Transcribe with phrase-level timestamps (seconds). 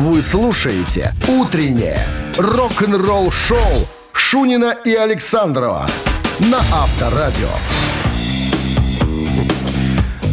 [0.00, 2.02] Вы слушаете «Утреннее
[2.38, 5.86] рок-н-ролл-шоу» Шунина и Александрова
[6.38, 7.50] на Авторадио.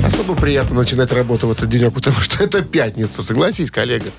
[0.06, 3.22] Особо приятно начинать работу в этот денек, потому что это пятница.
[3.22, 4.10] Согласись, коллега?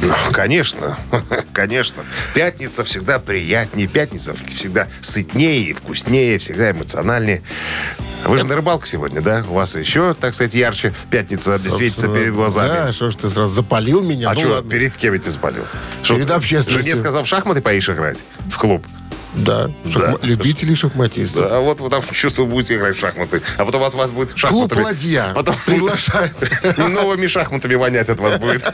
[0.00, 0.96] Ну, конечно,
[1.52, 2.04] конечно.
[2.32, 7.42] Пятница всегда приятнее, пятница всегда сытнее и вкуснее, всегда эмоциональнее.
[8.24, 9.44] Вы же на рыбалку сегодня, да?
[9.48, 12.68] У вас еще, так сказать, ярче пятница светится перед глазами.
[12.68, 14.30] Да, что ж ты сразу запалил меня?
[14.30, 14.70] А Ну что, ладно.
[14.70, 15.64] перед кем я тебя спалил?
[16.02, 16.82] Что, Перед общественностью.
[16.82, 18.84] Жене сказал, в шахматы поишь играть в клуб.
[19.36, 21.46] Да, шахма- любители шахматистов.
[21.50, 23.42] А вот вы там чувствую, будете играть в шахматы.
[23.58, 24.82] А потом от вас будет Клуб шахматами.
[24.82, 26.32] «Ладья» Потом приглашает.
[26.78, 28.64] новыми шахматами вонять от вас будет.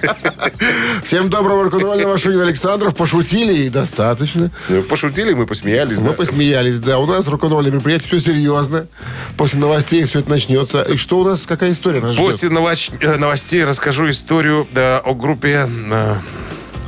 [1.04, 2.94] Всем доброго рок-н-ролльного Шунин Александров.
[2.94, 4.50] Пошутили и достаточно.
[4.68, 6.00] Ну, Пошутили, мы посмеялись.
[6.00, 6.14] Мы да.
[6.14, 6.98] посмеялись, да.
[6.98, 8.86] У нас рок-н-ролльное мероприятие, все серьезно.
[9.36, 10.82] После новостей все это начнется.
[10.82, 12.24] И что у нас, какая история нас ждет?
[12.24, 16.16] После новоч- э, новостей расскажу историю да, о группе э,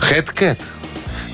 [0.01, 0.59] Head Cat.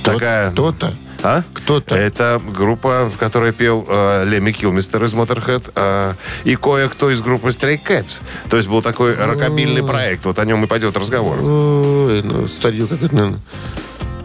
[0.03, 0.51] Такая...
[0.53, 0.95] Кто-то.
[1.23, 1.43] А?
[1.53, 1.95] Кто-то.
[1.95, 7.49] Это группа, в которой пел э, Лемми Килмистер из Motorhead э, и кое-кто из группы
[7.49, 8.21] Stray Cats.
[8.49, 10.25] То есть был такой рокобильный проект.
[10.25, 11.39] Вот о нем и пойдет разговор.
[11.43, 13.41] Ой, ну, старье как это, наверное.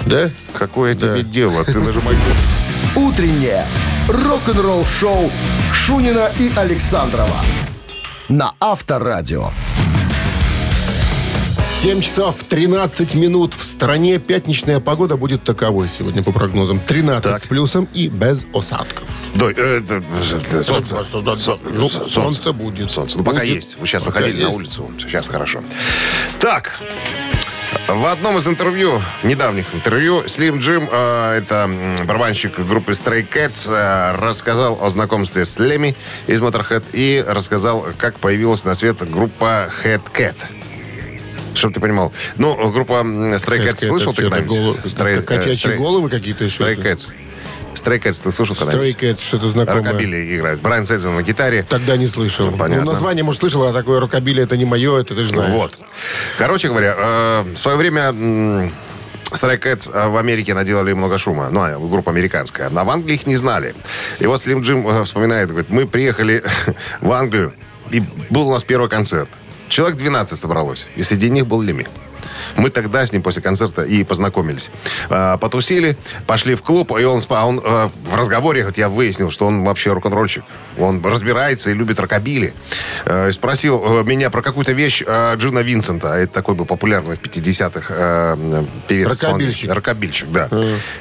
[0.05, 0.29] Да?
[0.53, 1.63] Какое тебе дело?
[1.65, 2.15] Ты нажимай.
[2.95, 3.65] «Утреннее
[4.07, 5.29] рок-н-ролл-шоу»
[5.73, 7.41] Шунина и Александрова
[8.29, 9.49] на Авторадио.
[11.75, 13.53] 7 часов 13 минут.
[13.53, 16.79] В стране пятничная погода будет таковой сегодня по прогнозам.
[16.79, 17.41] 13 Так.
[17.41, 19.03] с плюсом и без осадков.
[19.35, 20.01] Дой, э, э,
[20.51, 21.03] э, солнце.
[21.35, 22.89] Со- Ну, со- солнце будет.
[22.91, 23.17] Солнце.
[23.17, 23.55] Ну, пока Будет.
[23.55, 23.77] есть.
[23.79, 24.55] Вы сейчас Пока выходили на есть.
[24.57, 24.91] улицу.
[24.99, 25.61] Сейчас хорошо.
[26.39, 26.79] Так.
[27.89, 31.69] В одном из интервью, недавних интервью, Слим Джим, э, это
[32.07, 38.17] барабанщик группы Stray Cats, э, рассказал о знакомстве с Леми из Motorhead и рассказал, как
[38.19, 40.35] появилась на свет группа Head Cat.
[41.55, 42.11] Чтобы ты понимал.
[42.37, 44.85] Ну, группа Stray Cats слышал ты когда-нибудь?
[44.85, 46.45] э, Stray- головы какие-то?
[46.45, 46.75] Stray?
[46.81, 47.11] Cats.
[47.73, 48.89] Stray Cats ты слышал когда-нибудь?
[48.95, 49.83] Stray Cats, что-то знакомое.
[49.83, 50.61] Рокобили играет.
[50.61, 51.65] Брайан Сэдзен на гитаре.
[51.67, 52.49] Тогда не слышал.
[52.51, 52.85] Ну, понятно.
[52.85, 55.51] Ну, название, может, слышал, а такое рокобили это не мое, это ты же знаешь.
[55.51, 55.73] Вот.
[56.37, 58.71] Короче говоря, э, в свое время м,
[59.31, 61.49] Stray Cats э, в Америке наделали много шума.
[61.51, 62.69] Ну, а группа американская.
[62.73, 63.75] А в Англии их не знали.
[64.19, 66.43] И вот Слим Джим э, вспоминает, говорит, мы приехали
[67.01, 67.53] в Англию,
[67.91, 69.29] и был у нас первый концерт.
[69.69, 71.87] Человек 12 собралось, и среди них был Леми.
[72.55, 74.71] Мы тогда с ним после концерта и познакомились.
[75.09, 75.97] А, потусили,
[76.27, 79.63] пошли в клуб, и он, спа- он э, в разговоре, вот я выяснил, что он
[79.63, 80.43] вообще рок-н-ролльщик.
[80.77, 82.53] Он разбирается и любит рокобили.
[83.05, 86.09] Э, спросил э, меня про какую-то вещь э, Джина Винсента.
[86.09, 89.21] Это такой был популярный в 50-х э, певец.
[89.21, 89.71] Рокобильщик.
[89.71, 90.49] Рокобильщик, да.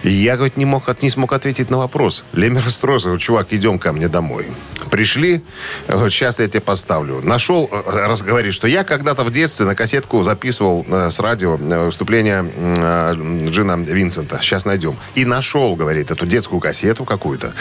[0.03, 2.25] И я, говорит, не, мог, не смог ответить на вопрос.
[2.33, 3.17] Леми расстроился.
[3.19, 4.47] Чувак, идем ко мне домой.
[4.91, 5.43] Пришли,
[5.89, 7.21] говорит, сейчас я тебе поставлю.
[7.23, 12.47] Нашел, раз говорит, что я когда-то в детстве на кассетку записывал с радио э, выступление
[12.55, 13.15] э,
[13.49, 14.39] Джина Винсента.
[14.41, 14.97] Сейчас найдем.
[15.15, 17.55] И нашел, говорит, эту детскую кассету какую-то.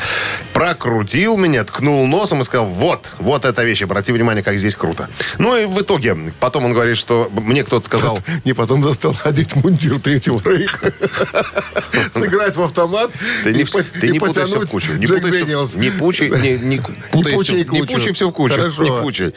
[0.54, 5.10] Прокрутил меня, ткнул носом и сказал, вот, вот эта вещь, обрати внимание, как здесь круто.
[5.40, 9.56] Ну и в итоге, потом он говорит, что мне кто-то сказал, Не потом застал одеть
[9.56, 10.94] мундир Третьего Рейха.
[12.14, 13.12] Сыграть в автомат
[13.44, 14.94] Ты не, по- ты и не путай все в кучу.
[14.94, 18.56] Не пучай, не, пучай все, в кучу.
[18.80, 19.34] Не пучай.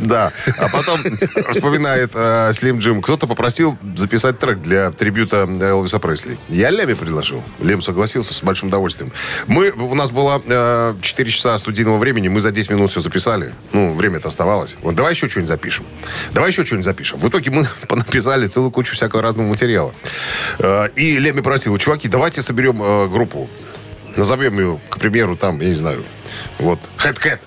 [0.00, 0.32] Да.
[0.58, 0.98] А потом
[1.50, 3.00] вспоминает э, Слим Джим.
[3.00, 3.61] Кто-то попросил
[3.94, 6.38] записать трек для трибюта Элвиса Пресли.
[6.48, 7.42] Я Леме предложил.
[7.60, 9.12] Лем согласился с большим удовольствием.
[9.46, 12.28] Мы, у нас было э, 4 часа студийного времени.
[12.28, 13.52] Мы за 10 минут все записали.
[13.72, 14.76] Ну, время-то оставалось.
[14.82, 15.84] Вот давай еще что-нибудь запишем.
[16.32, 17.18] Давай еще что-нибудь запишем.
[17.18, 19.94] В итоге мы понаписали целую кучу всякого разного материала.
[20.58, 23.48] Э, и Леми просил, чуваки, давайте соберем э, группу.
[24.16, 26.04] Назовем ее, к примеру, там, я не знаю,
[26.58, 27.38] вот, Cat.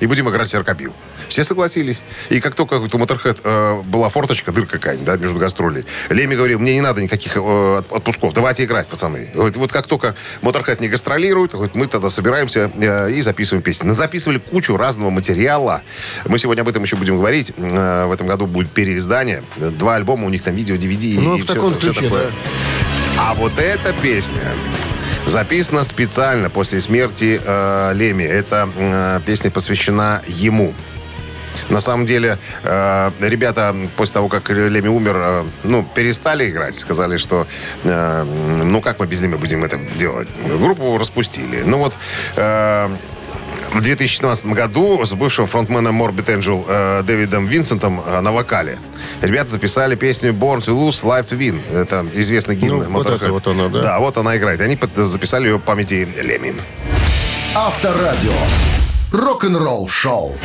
[0.00, 0.94] И будем играть рокобил.
[1.32, 2.02] Все согласились.
[2.28, 6.58] И как только у Motorhead э, была форточка, дырка какая-нибудь, да, между гастролей, Леми говорил,
[6.58, 7.40] мне не надо никаких э,
[7.78, 9.30] от- отпусков, давайте играть, пацаны.
[9.32, 13.88] Вот, вот как только Motorhead не гастролирует, говорит, мы тогда собираемся э, и записываем песни.
[13.92, 15.80] Записывали кучу разного материала.
[16.26, 17.54] Мы сегодня об этом еще будем говорить.
[17.56, 19.42] Э, в этом году будет переиздание.
[19.56, 22.24] Два альбома, у них там видео, DVD Ну, и в всё таком всё ключе, такое.
[22.26, 22.30] да.
[23.18, 24.52] А вот эта песня
[25.26, 28.24] записана специально после смерти э, Леми.
[28.24, 30.74] Эта э, песня посвящена ему.
[31.68, 36.74] На самом деле, э, ребята после того, как Леми умер, э, ну, перестали играть.
[36.74, 37.46] Сказали, что,
[37.84, 38.24] э,
[38.64, 40.28] ну, как мы без Леми будем это делать?
[40.60, 41.62] Группу распустили.
[41.64, 41.94] Ну, вот...
[42.36, 42.88] э,
[43.72, 48.78] в 2017 году с бывшим фронтменом Morbid Angel э, Дэвидом Винсентом э, на вокале.
[49.22, 51.60] Ребята записали песню Born to Lose, Life to Win.
[51.74, 53.82] Это известный гимн Ну, вот это вот она, да.
[53.82, 54.60] Да, вот она играет.
[54.60, 56.54] И они под- записали ее в памяти Леми.
[57.54, 58.32] Авторадио.
[59.10, 60.36] Рок-н-ролл шоу.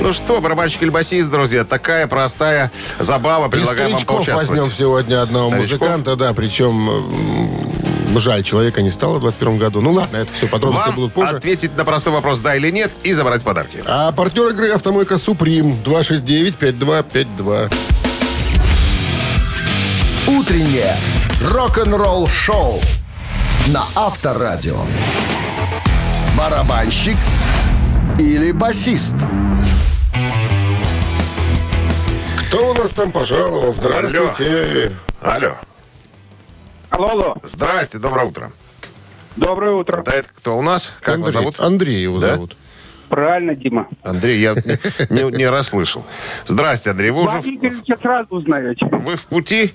[0.00, 2.70] Ну что, барабанщик или басист, друзья, такая простая
[3.00, 3.46] забава.
[3.46, 4.48] Из Предлагаем вам поучаствовать.
[4.48, 5.80] возьмем сегодня одного Старичков?
[5.80, 9.80] музыканта, да, причем жаль, человека не стало в 21 году.
[9.80, 11.36] Ну ладно, это все подробности Вам будут позже.
[11.36, 13.82] ответить на простой вопрос «да» или «нет» и забрать подарки.
[13.84, 17.72] А партнер игры «Автомойка Суприм» 269-5252.
[20.28, 20.96] Утреннее
[21.42, 22.80] рок-н-ролл-шоу
[23.68, 24.80] на Авторадио.
[26.38, 27.16] Барабанщик
[28.18, 29.16] или басист?
[32.56, 33.74] Кто у нас там пожаловал?
[33.74, 34.96] Здравствуйте.
[35.20, 35.56] Алло.
[36.88, 37.36] Алло, алло.
[37.42, 38.50] Здрасте, доброе утро.
[39.36, 40.02] Доброе утро.
[40.02, 40.94] Да, это кто у нас?
[41.02, 41.60] Как Андрей, вас зовут?
[41.60, 42.34] Андрей его Да?
[42.36, 42.56] зовут.
[43.10, 43.88] Правильно, Дима.
[44.02, 46.06] Андрей, я не, не- не расслышал.
[46.46, 47.10] Здрасте, Андрей.
[47.10, 48.86] Вы уже в, сразу узнаете.
[48.86, 49.74] вы в пути?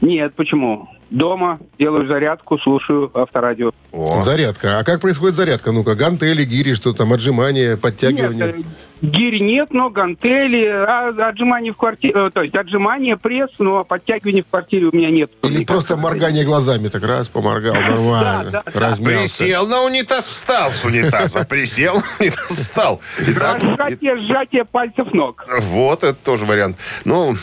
[0.00, 0.88] Нет, почему?
[1.12, 3.72] Дома делаю зарядку, слушаю авторадио.
[3.92, 4.78] О, Зарядка.
[4.78, 5.70] А как происходит зарядка?
[5.70, 8.46] Ну-ка, гантели, гири, что там, отжимания, подтягивания?
[8.46, 13.50] Нет, э, гирь нет, но гантели, а отжимания в квартире, э, то есть отжимания, пресс,
[13.58, 15.30] но подтягивания в квартире у меня нет.
[15.42, 15.66] Или Никак.
[15.66, 18.80] просто моргание глазами, так раз, поморгал, нормально, Да, да, да.
[18.80, 19.44] размялся.
[19.44, 21.44] Присел на унитаз, встал с унитаза.
[21.48, 23.02] Присел на унитаз, встал.
[23.20, 25.44] Итак, Сжатие, сжатие пальцев ног.
[25.60, 26.78] вот это тоже вариант.
[27.04, 27.36] Ну,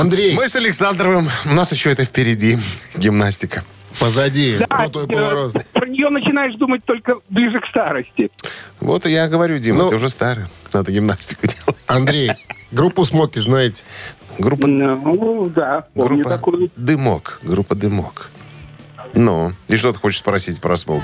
[0.00, 2.58] Андрей, мы с Александровым, у нас еще это впереди,
[2.96, 3.64] гимнастика.
[3.98, 5.52] позади, Да, крутой э, поворот.
[5.72, 8.30] про нее начинаешь думать только ближе к старости.
[8.80, 11.82] Вот и я говорю, Дима, Ну- ты уже старый, надо гимнастику делать.
[11.86, 12.30] Андрей,
[12.72, 13.82] группу «Смоки» знаете?
[14.38, 16.70] Группа, Ну, да, помню группа такую.
[16.76, 18.30] «Дымок», группа «Дымок».
[19.14, 21.02] Ну, и что ты хочешь спросить про смоки?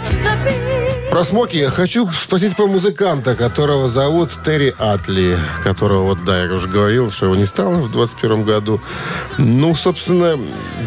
[1.13, 6.51] Про «Смоки» я хочу спросить про музыканта, которого зовут Терри Атли, которого, вот, да, я
[6.51, 8.81] уже говорил, что его не стало в 21 году.
[9.37, 10.39] Ну, собственно,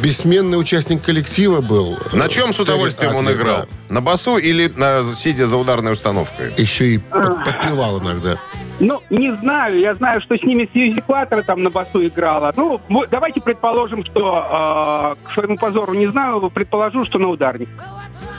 [0.02, 2.00] бессменный участник коллектива был.
[2.12, 3.58] На чем с Терри удовольствием он Атли, играл?
[3.58, 3.94] да.
[3.94, 6.52] На басу или на, сидя за ударной установкой?
[6.58, 8.38] Еще и под- подпевал иногда.
[8.80, 9.80] Ну, не знаю.
[9.80, 12.52] Я знаю, что с ними Сьюзи Клаттер там на басу играла.
[12.58, 12.82] Ну,
[13.12, 17.70] давайте предположим, что э, к своему позору не знаю, предположу, что на ударник.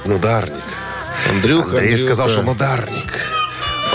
[0.05, 0.65] Ну, ударник.
[1.31, 1.99] Андрюха, Андрей Андрюха.
[1.99, 3.13] сказал, что он ударник.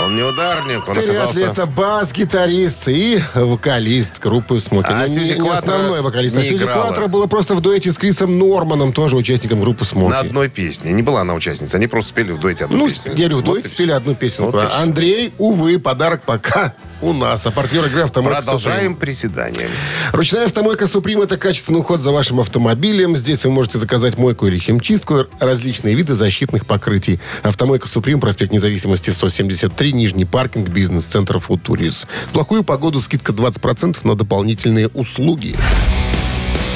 [0.04, 1.46] Он не ударник, он Атли оказался...
[1.46, 4.88] это бас-гитарист и вокалист группы «Смоки».
[4.90, 6.36] А Ну, Сьюзи не Клаттер основной вокалист.
[6.36, 6.86] А не Сьюзи играла.
[6.86, 10.10] Клаттер была просто в дуэте с Крисом Норманом, тоже участником группы «Смоки».
[10.10, 10.92] На одной песне.
[10.92, 11.76] Не была она участницей.
[11.78, 13.12] Они просто спели в дуэте одну Ну, песню.
[13.12, 14.50] я говорю, в Вот дуэте и спели одну песенку.
[14.50, 14.82] Вот А.
[14.82, 17.46] Андрей, увы, подарок пока у нас.
[17.46, 18.96] А партнер игры «Автомойка Продолжаем Суприм».
[18.96, 19.70] приседанием.
[20.12, 23.16] Ручная «Автомойка Суприм»— это качественный уход за вашим автомобилем.
[23.16, 27.20] Здесь вы можете заказать мойку или химчистку, различные виды защитных покрытий.
[27.42, 32.06] «Автомойка Суприм», проспект Независимости, 173, Нижний паркинг, бизнес-центр «Футурис».
[32.28, 35.56] В плохую погоду скидка 20% на дополнительные услуги.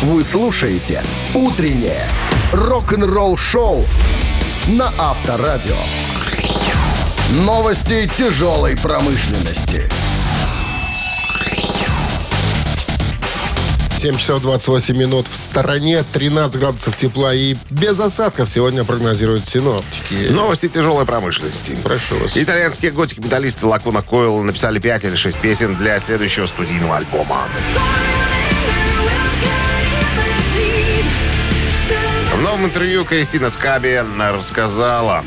[0.02, 1.02] Вы слушаете
[1.34, 2.06] «Утреннее
[2.52, 3.84] рок-н-ролл-шоу»
[4.69, 5.76] на Авторадио.
[7.31, 9.90] Новости тяжелой промышленности.
[13.98, 20.31] 7 часов 28 минут в стороне, 13 градусов тепла и без осадков сегодня прогнозируют синоптики.
[20.31, 21.76] Новости тяжелой промышленности.
[21.82, 22.37] Прошу вас.
[22.37, 27.44] Итальянские готики-металлисты Лакуна Койл написали 5 или 6 песен для следующего студийного альбома.
[27.72, 28.25] В
[32.56, 35.22] новом интервью Кристина Скаби рассказала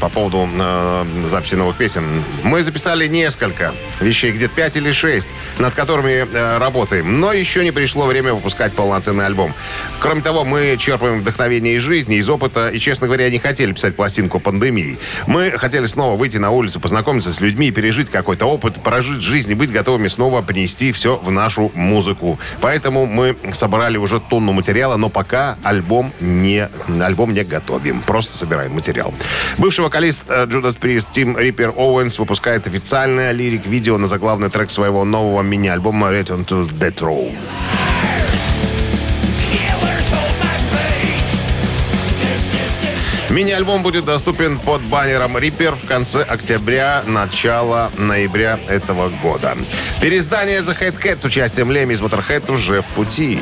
[0.00, 2.22] по поводу э, записи новых песен.
[2.42, 5.28] Мы записали несколько вещей, где-то 5 или 6,
[5.58, 7.20] над которыми э, работаем.
[7.20, 9.54] Но еще не пришло время выпускать полноценный альбом.
[10.00, 12.68] Кроме того, мы черпаем вдохновение из жизни, из опыта.
[12.68, 14.98] И, честно говоря, не хотели писать пластинку пандемии.
[15.26, 19.54] Мы хотели снова выйти на улицу, познакомиться с людьми, пережить какой-то опыт, прожить жизнь и
[19.54, 22.38] быть готовыми снова принести все в нашу музыку.
[22.60, 26.57] Поэтому мы собрали уже тонну материала, но пока альбом не,
[27.00, 28.00] альбом не готовим.
[28.00, 29.12] Просто собираем материал.
[29.58, 35.04] Бывший вокалист э, Judas Priest Тим Риппер Оуэнс выпускает официальное лирик-видео на заглавный трек своего
[35.04, 37.34] нового мини-альбома Return to Death Row.
[43.30, 49.56] Мини-альбом будет доступен под баннером Reaper в конце октября, начало ноября этого года.
[50.00, 53.38] Переиздание The Head Cat с участием Леми из Motorhead уже в пути.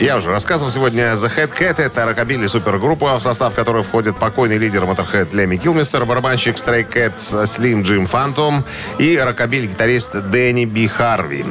[0.00, 1.82] Я уже рассказывал сегодня The Head Cat.
[1.82, 7.44] Это рокобили супергруппа, в состав которой входит покойный лидер Motorhead Леми Килмистер, барабанщик Stray Cats
[7.44, 8.64] Slim Jim Phantom
[8.98, 11.44] и рокобили-гитарист Дэнни Би Харви.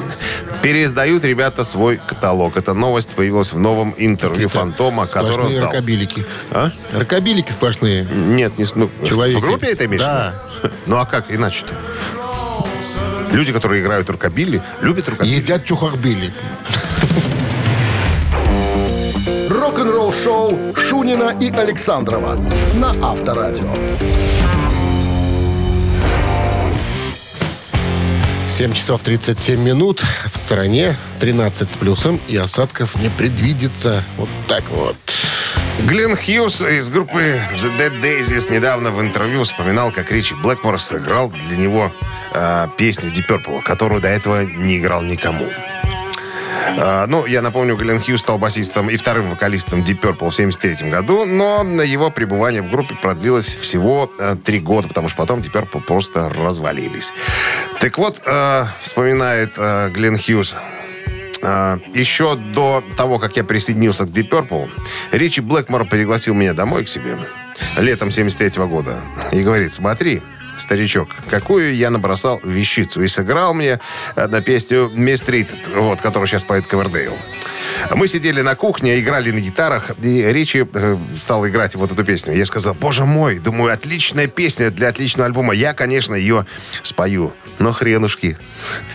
[0.63, 2.58] Переиздают ребята свой каталог.
[2.58, 5.68] Эта новость появилась в новом интервью Фантома, который дал.
[5.68, 6.25] рокобилики.
[6.50, 6.72] А?
[6.91, 8.06] Рокобилики сплошные.
[8.06, 9.38] Нет, не ну, Человеки.
[9.38, 10.01] в группе это имеешь?
[10.01, 10.34] Да.
[10.88, 11.75] Ну а как иначе-то?
[13.32, 15.36] Люди, которые играют рокобили, любят рокобили.
[15.36, 15.65] Едят
[19.69, 19.89] чухахбили.
[19.89, 22.39] Рок-н-ролл-шоу Шунина и Александрова
[22.75, 23.73] на Авторадио.
[28.49, 30.03] 7 часов 37 минут.
[30.33, 32.19] В стороне 13 с плюсом.
[32.27, 34.03] И осадков не предвидится.
[34.17, 34.95] Вот так вот.
[35.79, 41.31] Глен Хьюз из группы The Dead Daisies недавно в интервью вспоминал, как Ричи Блэкмор сыграл
[41.31, 41.91] для него
[42.33, 45.45] э, песню Deep Purple, которую до этого не играл никому.
[46.78, 50.89] А, ну, я напомню, Глен Хьюз стал басистом и вторым вокалистом Deep Purple в 73
[50.89, 55.51] году, но его пребывание в группе продлилось всего а, три года, потому что потом Deep
[55.51, 57.13] Purple просто развалились.
[57.80, 60.56] Так вот, а, вспоминает Глен Хьюз,
[61.42, 64.70] еще до того, как я присоединился к Deep Purple,
[65.12, 67.18] Ричи Блэкмор пригласил меня домой к себе
[67.78, 68.98] летом 73 года
[69.32, 70.22] и говорит, смотри,
[70.60, 73.04] старичок, какую я набросал вещицу.
[73.04, 73.80] И сыграл мне
[74.16, 77.18] на песню «Мистрит», вот, которую сейчас поет Ковердейл.
[77.95, 82.35] Мы сидели на кухне, играли на гитарах, и Ричи э, стал играть вот эту песню.
[82.35, 85.53] Я сказал, боже мой, думаю, отличная песня для отличного альбома.
[85.53, 86.45] Я, конечно, ее
[86.83, 87.33] спою.
[87.57, 88.38] Но хренушки.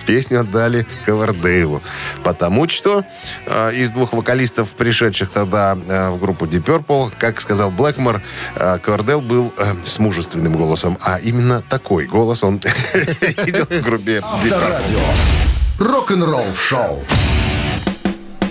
[0.06, 1.82] Песню отдали Ковердейлу.
[2.22, 3.04] Потому что
[3.46, 8.22] э, из двух вокалистов, пришедших тогда э, в группу Deep Purple, как сказал Блэкмор,
[8.56, 10.98] э, Ковердейл был э, с мужественным голосом.
[11.00, 12.60] А именно такой голос он
[13.44, 15.44] видел в группе Deep Purple.
[15.78, 17.04] Рок-н-ролл шоу.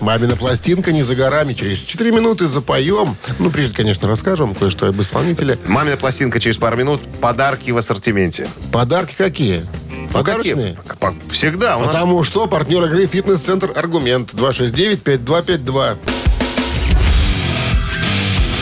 [0.04, 1.54] Мамина пластинка не за горами.
[1.54, 3.16] Через 4 минуты запоем.
[3.40, 5.58] Ну, прежде, конечно, расскажем кое-что об исполнителе.
[5.66, 7.02] Мамина пластинка через пару минут.
[7.22, 8.50] Подарки в ассортименте.
[8.74, 9.66] Подарки какие?
[10.12, 10.78] Подарочные?
[10.86, 11.22] Какие?
[11.30, 11.78] Всегда.
[11.78, 15.98] У нас Потому что партнер игры «Фитнес-центр Аргумент» 269-5252.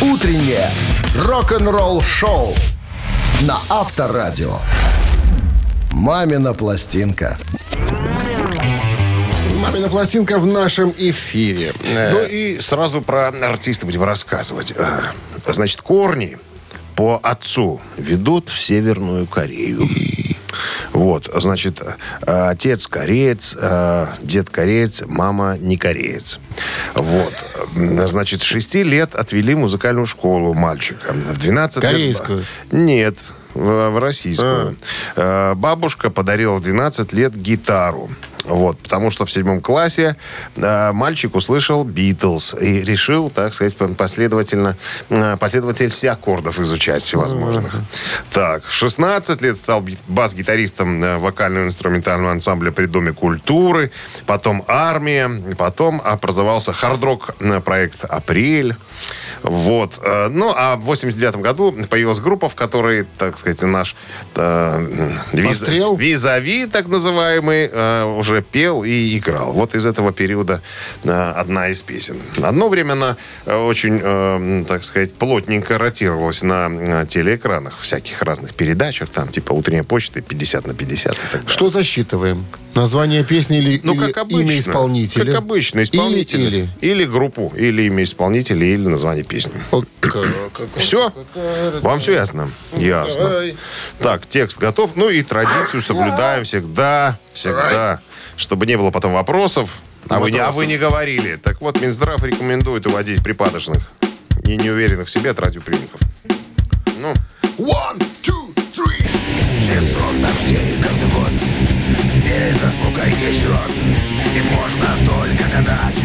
[0.01, 0.69] Утреннее
[1.17, 2.53] рок-н-ролл шоу
[3.41, 4.59] на Авторадио.
[5.91, 7.39] Мамина пластинка.
[9.61, 11.73] Мамина пластинка в нашем эфире.
[11.83, 14.73] Э, Ну и сразу про артиста будем рассказывать.
[14.75, 15.11] А,
[15.47, 16.39] Значит, корни
[16.95, 19.87] по отцу ведут в Северную Корею.
[20.93, 26.39] Вот, значит, э, отец кореец, э, дед кореец, мама не кореец.
[26.95, 27.31] Вот,
[27.75, 31.13] значит, с 6 лет отвели музыкальную школу мальчика.
[31.13, 32.39] В 12 Корейскую?
[32.39, 32.47] лет...
[32.71, 33.17] Нет,
[33.53, 34.75] в, в российскую.
[35.15, 38.09] Э, Бабушка подарила в 12 лет гитару.
[38.45, 40.15] Вот, потому что в седьмом классе
[40.55, 44.75] э, мальчик услышал Битлз и решил, так сказать, последовательно,
[45.09, 47.73] э, последовательно все аккордов изучать всевозможных.
[48.31, 53.91] Так, в 16 лет стал бас-гитаристом э, вокального инструментального ансамбля при Доме культуры,
[54.25, 58.75] потом армия, потом образовался хард-рок э, проект «Апрель».
[59.43, 59.93] Вот.
[60.03, 63.95] э, Ну, а в 89 году появилась группа, в которой, так сказать, наш
[64.35, 64.87] э,
[65.33, 65.59] виз-
[65.95, 69.51] визави, так называемый, э, уже пел и играл.
[69.51, 70.61] Вот из этого периода
[71.03, 72.21] э, одна из песен.
[72.41, 79.09] Одно время она э, очень, э, так сказать, плотненько ротировалась на телеэкранах, всяких разных передачах,
[79.09, 81.49] там, типа «Утренняя почта», 50 на 50 и так далее.
[81.49, 82.45] Что засчитываем?
[82.75, 84.41] Название песни или, Ну, или как обычно.
[84.41, 85.25] имя исполнителя?
[85.25, 86.39] Как обычно, исполнитель.
[86.41, 89.53] Или, Или группу, или имя исполнителя, или название песни.
[89.71, 89.85] или.
[90.77, 91.13] Все?
[91.81, 92.49] Вам все ясно?
[92.75, 93.27] Ясно.
[93.29, 93.55] Давай.
[93.99, 94.91] Так, текст готов.
[94.95, 97.99] Ну и традицию соблюдаем всегда, всегда.
[98.37, 99.69] Чтобы не было потом вопросов.
[100.09, 101.35] А вы, не, а вы не говорили.
[101.35, 103.91] Так вот, Минздрав рекомендует уводить припадочных
[104.45, 105.99] и неуверенных в себе от радиоприемников.
[113.31, 113.71] Несет
[114.35, 115.95] И можно только гадать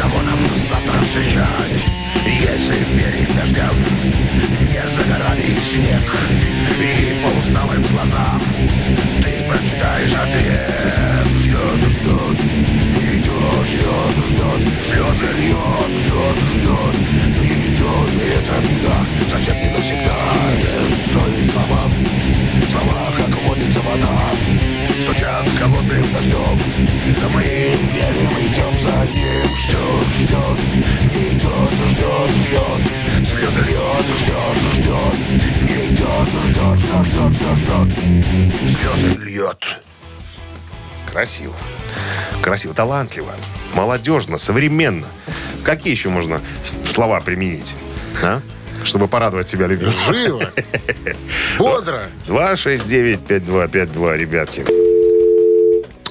[0.00, 1.86] Кого нам завтра встречать.
[2.26, 3.74] Если верить дождям
[4.60, 6.02] Не за горами снег
[6.80, 8.42] И по усталым глазам.
[9.22, 11.26] Ты прочитаешь ответ.
[11.36, 12.38] Ждет, ждет
[13.14, 16.96] идет, ждет, ждет Слезы льет, ждет, ждет.
[17.42, 19.06] Идет, это беда?
[19.30, 20.16] Совсем не навсегда.
[20.58, 21.92] Не стоит словам
[22.70, 24.65] Слова, как водится вода
[25.00, 26.58] Стучат холодным дождем
[27.24, 30.58] А мы верим, идем за ним Ждет, ждет
[31.14, 35.16] Не идет, ждет, ждет Слезы льет, ждет, ждет
[35.62, 39.80] Не идет, ждет, ждет, ждет, ждет, ждет Слезы льет
[41.16, 41.54] красиво.
[42.42, 43.32] Красиво, талантливо,
[43.72, 45.06] молодежно, современно.
[45.64, 46.42] Какие еще можно
[46.86, 47.74] слова применить?
[48.22, 48.42] А?
[48.84, 49.94] Чтобы порадовать себя любимым.
[50.10, 50.42] Живо.
[51.58, 52.10] Бодро.
[52.26, 54.85] 269-5252, ребятки.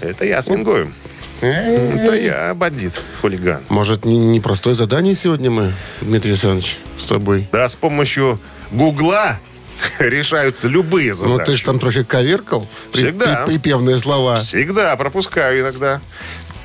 [0.05, 0.93] Это я с Мингоем.
[1.41, 3.61] Это я, бандит, хулиган.
[3.69, 7.47] Может, не- непростое задание сегодня мы, Дмитрий Александрович, с тобой?
[7.51, 8.39] Да, с помощью
[8.71, 9.39] Гугла
[9.99, 11.51] решаются любые Ну, ты задачи.
[11.57, 12.67] же там трохи коверкал.
[12.93, 13.43] при- Всегда.
[13.45, 14.37] при- припевные слова.
[14.37, 16.01] Всегда пропускаю иногда.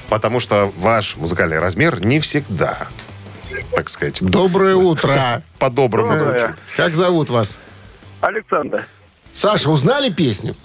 [0.08, 2.88] Потому что ваш музыкальный размер не всегда
[3.74, 4.18] так сказать.
[4.20, 5.42] Доброе утро.
[5.58, 6.54] По-доброму звучит.
[6.76, 7.58] Как зовут вас?
[8.20, 8.86] Александр.
[9.32, 10.56] Саша, узнали песню?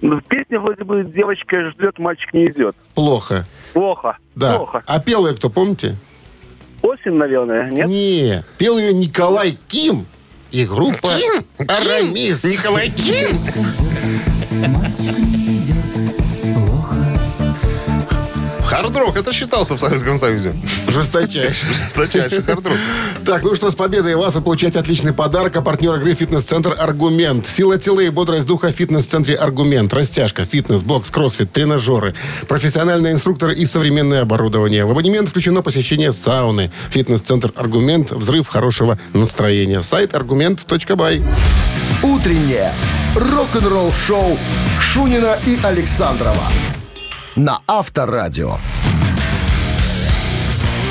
[0.00, 2.74] Ну, песня вроде бы девочка ждет, мальчик не идет.
[2.94, 3.46] Плохо.
[3.74, 4.16] Плохо.
[4.34, 4.56] Да.
[4.56, 4.82] Плохо.
[4.86, 5.96] А пел ее кто, помните?
[6.82, 7.86] Осень, наверное, нет?
[7.88, 8.42] Не.
[8.56, 10.06] Пел ее Николай Ким
[10.50, 11.10] и группа
[11.58, 12.44] Арамис.
[12.44, 13.36] Николай Ким.
[18.90, 20.52] Хардрок, это считался в Советском Союзе.
[20.88, 21.68] Жесточайший.
[21.72, 22.76] Жесточайший хардрок.
[23.24, 25.56] Так, ну что, с победой вас вы получаете отличный подарок.
[25.56, 27.46] А партнер игры «Фитнес-центр Аргумент».
[27.46, 29.94] Сила тела и бодрость духа в «Фитнес-центре Аргумент».
[29.94, 32.16] Растяжка, фитнес, бокс, кроссфит, тренажеры,
[32.48, 34.84] профессиональные инструкторы и современное оборудование.
[34.84, 36.72] В абонемент включено посещение сауны.
[36.90, 38.10] «Фитнес-центр Аргумент».
[38.10, 39.82] Взрыв хорошего настроения.
[39.82, 41.22] Сайт аргумент.by.
[42.02, 42.72] Утреннее
[43.14, 44.36] рок-н-ролл-шоу
[44.80, 46.42] Шунина и Александрова
[47.36, 48.58] на Авторадио.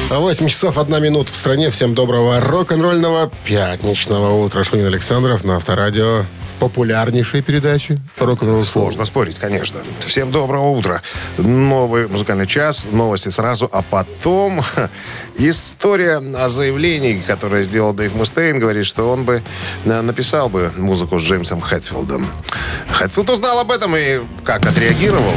[0.09, 1.69] 8 часов 1 минута в стране.
[1.69, 4.63] Всем доброго рок-н-ролльного пятничного утра.
[4.63, 9.81] Шунин Александров на Авторадио в популярнейшей передаче рок-н-ролл Сложно спорить, конечно.
[9.99, 11.03] Всем доброго утра.
[11.37, 14.63] Новый музыкальный час, новости сразу, а потом
[15.37, 19.43] история о заявлении, которое сделал Дэйв Мустейн, говорит, что он бы
[19.85, 22.27] э, написал бы музыку с Джеймсом Хэтфилдом.
[22.93, 25.35] Хэтфилд узнал об этом и как отреагировал.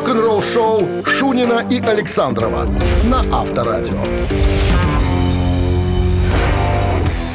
[0.00, 2.64] Рок-н-ролл-шоу Шунина и Александрова
[3.04, 4.02] на Авторадио.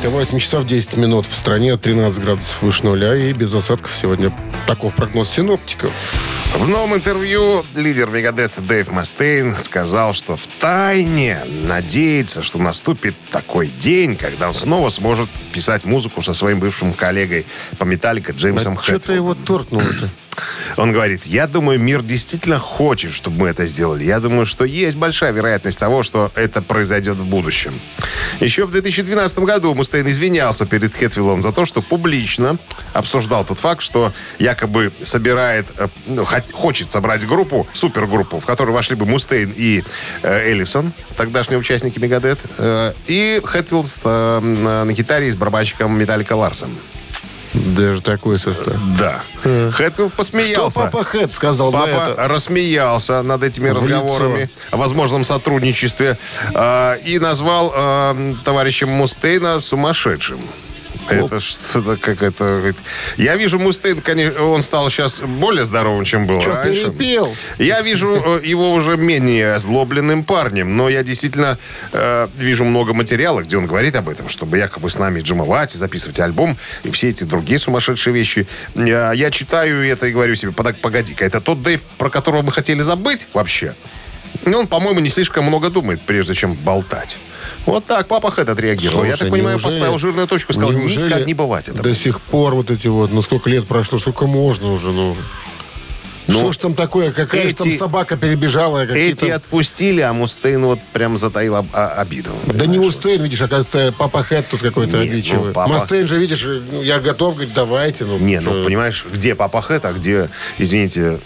[0.04, 4.36] 8 часов 10 минут в стране, 13 градусов выше нуля и без осадков сегодня.
[4.66, 5.92] Таков прогноз синоптиков.
[6.56, 13.68] В новом интервью лидер Мегадет Дэйв Мастейн сказал, что в тайне надеется, что наступит такой
[13.68, 17.46] день, когда он снова сможет писать музыку со своим бывшим коллегой
[17.78, 19.16] по Металлика Джеймсом А что-то Хэтфилдом.
[19.16, 20.10] его торкнуло-то.
[20.78, 24.04] Он говорит, я думаю, мир действительно хочет, чтобы мы это сделали.
[24.04, 27.80] Я думаю, что есть большая вероятность того, что это произойдет в будущем.
[28.40, 32.58] Еще в 2012 году Мустейн извинялся перед Хэтфиллом за то, что публично
[32.94, 38.96] обсуждал тот факт, что якобы собирает, э, ну, хочет собрать группу, супергруппу, в которую вошли
[38.96, 39.84] бы Мустейн и
[40.24, 40.66] э,
[41.18, 46.78] тогдашние участники Мегадет, э, и Хэтфилд с, э, на гитаре с барабанщиком Металлика Ларсом.
[47.56, 48.76] Даже такой состав.
[49.00, 49.24] Да.
[49.44, 50.80] Хэтфилд Что посмеялся.
[50.82, 52.28] папа Хэт сказал на Папа это?
[52.28, 54.52] рассмеялся над этими В разговорами лицо.
[54.72, 56.18] о возможном сотрудничестве
[56.54, 60.42] э, и назвал э, товарища Мустейна сумасшедшим.
[61.10, 62.74] Это что-то как это...
[63.18, 66.92] Я вижу Мустейн, конечно, он стал сейчас более здоровым, чем был Что, раньше.
[66.92, 67.36] перепел?
[67.60, 71.60] Я вижу э, его уже менее озлобленным парнем, но я действительно
[71.92, 75.78] э, вижу много материала, где он говорит об этом, чтобы якобы с нами джимовать и
[75.78, 78.48] записывать альбом и все эти другие сумасшедшие вещи.
[78.74, 82.52] Я, я читаю это и говорю себе, «Пода- погоди-ка, это тот Дэйв, про которого мы
[82.52, 83.76] хотели забыть вообще?
[84.46, 87.18] Ну, он, по-моему, не слишком много думает, прежде чем болтать.
[87.66, 89.04] Вот так папа Хэт отреагировал.
[89.04, 91.84] я Слушай, так понимаю, неужели- поставил жирную точку, сказал, никак не бывать этого.
[91.84, 95.16] До сих пор вот эти вот, ну сколько лет прошло, сколько можно уже, ну...
[96.28, 97.12] Ну, что ж там такое?
[97.12, 98.80] Какая же там эти- собака перебежала?
[98.86, 102.32] Эти какие-то- отпустили, а Мустейн вот прям затаил об- а- обиду.
[102.48, 105.48] Да не Мустейн, видишь, оказывается, папа Хэт тут какой-то Нет, обидчивый.
[105.48, 108.06] ну, папа- Мустейн же, видишь, ну, я готов, говорит, давайте.
[108.06, 111.20] Ну, Не, ну, что- понимаешь, где Папа Хэт, а где, извините,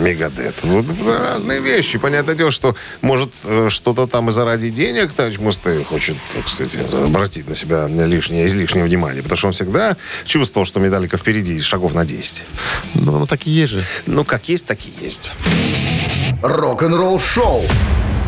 [0.00, 0.62] Мегадет.
[0.64, 1.98] Вот разные вещи.
[1.98, 6.76] Понятное дело, что, может, э, что-то там и заради денег товарищ Мустейн хочет, так сказать,
[6.92, 9.22] обратить на себя лишнее, излишнее внимание.
[9.22, 12.44] Потому что он всегда чувствовал, что Медалика впереди шагов на 10.
[12.94, 13.84] Ну, ну, так и есть же.
[14.16, 15.30] Ну, как есть, так и есть.
[16.42, 17.62] Рок-н-ролл-шоу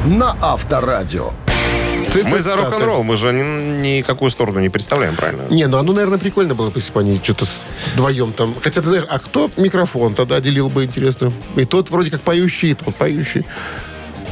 [0.04, 1.30] на Авторадио.
[2.30, 5.46] Мы за рок-н-ролл, мы же ни- никакую сторону не представляем, правильно?
[5.48, 7.46] Не, ну оно, наверное, прикольно было, бы, если бы они что-то
[7.94, 8.54] вдвоем там...
[8.62, 11.32] Хотя, ты знаешь, а кто микрофон тогда делил бы, интересно?
[11.56, 13.46] И тот вроде как поющий, и тот поющий.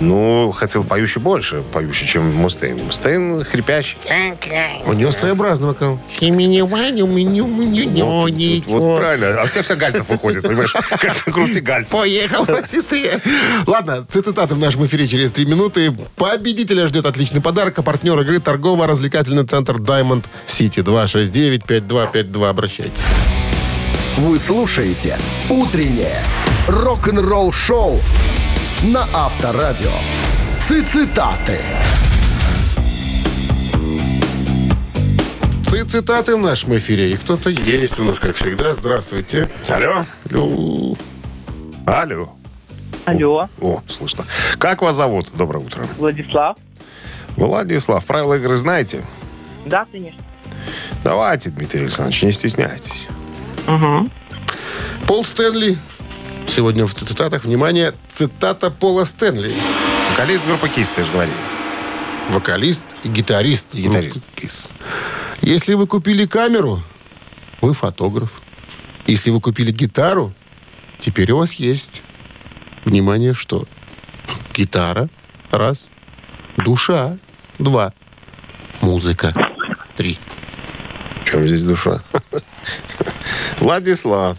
[0.00, 2.84] Ну, хотел поющий больше, поющий, чем Мустейн.
[2.84, 3.96] Мустейн хрипящий.
[4.86, 5.98] У него своеобразный вокал.
[8.66, 9.40] Вот, вот правильно.
[9.40, 10.72] А у тебя вся Гальцев выходит, понимаешь?
[10.90, 11.98] Как крути Гальцев.
[11.98, 13.20] Поехал сестре.
[13.66, 15.92] Ладно, цитаты в нашем эфире через три минуты.
[16.16, 17.78] Победителя ждет отличный подарок.
[17.78, 22.48] А партнер игры торгово-развлекательный центр Diamond City 269-5252.
[22.48, 23.02] Обращайтесь.
[24.18, 25.18] Вы слушаете
[25.50, 26.22] «Утреннее
[26.68, 28.00] рок-н-ролл-шоу»
[28.82, 29.90] на Авторадио.
[30.60, 31.60] Цитаты.
[35.70, 37.12] Ци- Цитаты в нашем эфире.
[37.12, 38.74] И кто-то есть у нас, как всегда.
[38.74, 39.48] Здравствуйте.
[39.68, 40.04] Алло.
[40.30, 40.96] Алло.
[41.86, 42.32] Алло.
[43.04, 44.24] Алло, О, слышно.
[44.58, 45.28] Как вас зовут?
[45.34, 45.86] Доброе утро.
[45.96, 46.56] Владислав.
[47.36, 49.02] Владислав, правила игры знаете?
[49.64, 50.20] Да, конечно.
[51.04, 53.06] Давайте, Дмитрий Александрович, не стесняйтесь.
[55.06, 55.78] Пол Стэнли.
[56.48, 59.52] Сегодня в цитатах, внимание, цитата Пола Стэнли.
[60.10, 61.36] Вокалист группы Кис, ты же говорили.
[62.30, 63.68] вокалист и гитарист.
[63.74, 64.24] И гитарист.
[64.36, 64.70] Kiss.
[65.42, 66.80] Если вы купили камеру,
[67.60, 68.40] вы фотограф.
[69.06, 70.32] Если вы купили гитару,
[70.98, 72.02] теперь у вас есть,
[72.86, 73.66] внимание, что?
[74.54, 75.08] Гитара,
[75.50, 75.90] раз.
[76.56, 77.18] Душа,
[77.58, 77.92] два.
[78.80, 79.34] Музыка,
[79.96, 80.18] три.
[81.20, 82.02] В чем здесь душа?
[83.60, 84.38] Владислав.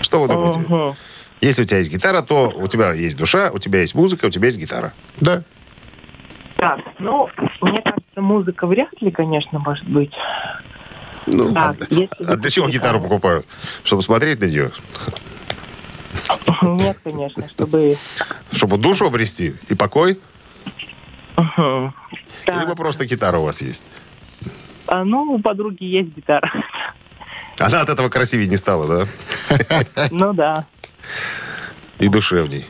[0.00, 0.96] Что вы думаете?
[1.40, 4.30] Если у тебя есть гитара, то у тебя есть душа, у тебя есть музыка, у
[4.30, 4.92] тебя есть гитара.
[5.20, 5.42] Да.
[6.56, 7.28] Так, ну,
[7.60, 10.12] мне кажется, музыка вряд ли, конечно, может быть.
[11.26, 13.46] Ну, Так, если а для чего гитару покупают?
[13.84, 14.70] Чтобы смотреть на нее?
[16.62, 17.96] Нет, конечно, чтобы...
[18.50, 20.18] Чтобы душу обрести и покой?
[21.36, 21.94] Мгм.
[22.44, 23.84] Так, Либо просто гитара у вас есть?
[24.88, 26.50] а, ну, у подруги есть гитара.
[27.58, 29.06] Она от этого красивее не стала,
[29.50, 29.68] да?
[30.10, 30.64] Ну да.
[31.98, 32.66] И душевней.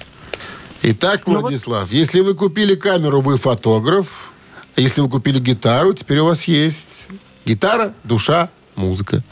[0.82, 4.30] Итак, Ну вот- Владислав, если вы купили камеру, вы фотограф.
[4.76, 7.08] А Если вы купили гитару, теперь у вас есть
[7.44, 9.22] гитара, душа, музыка.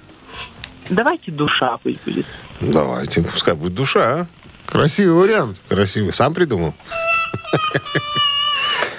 [0.90, 2.27] Давайте душа пусть будет.
[2.61, 4.27] Давайте, пускай будет душа, а?
[4.66, 5.61] Красивый вариант.
[5.69, 6.12] Красивый.
[6.12, 6.75] Сам придумал?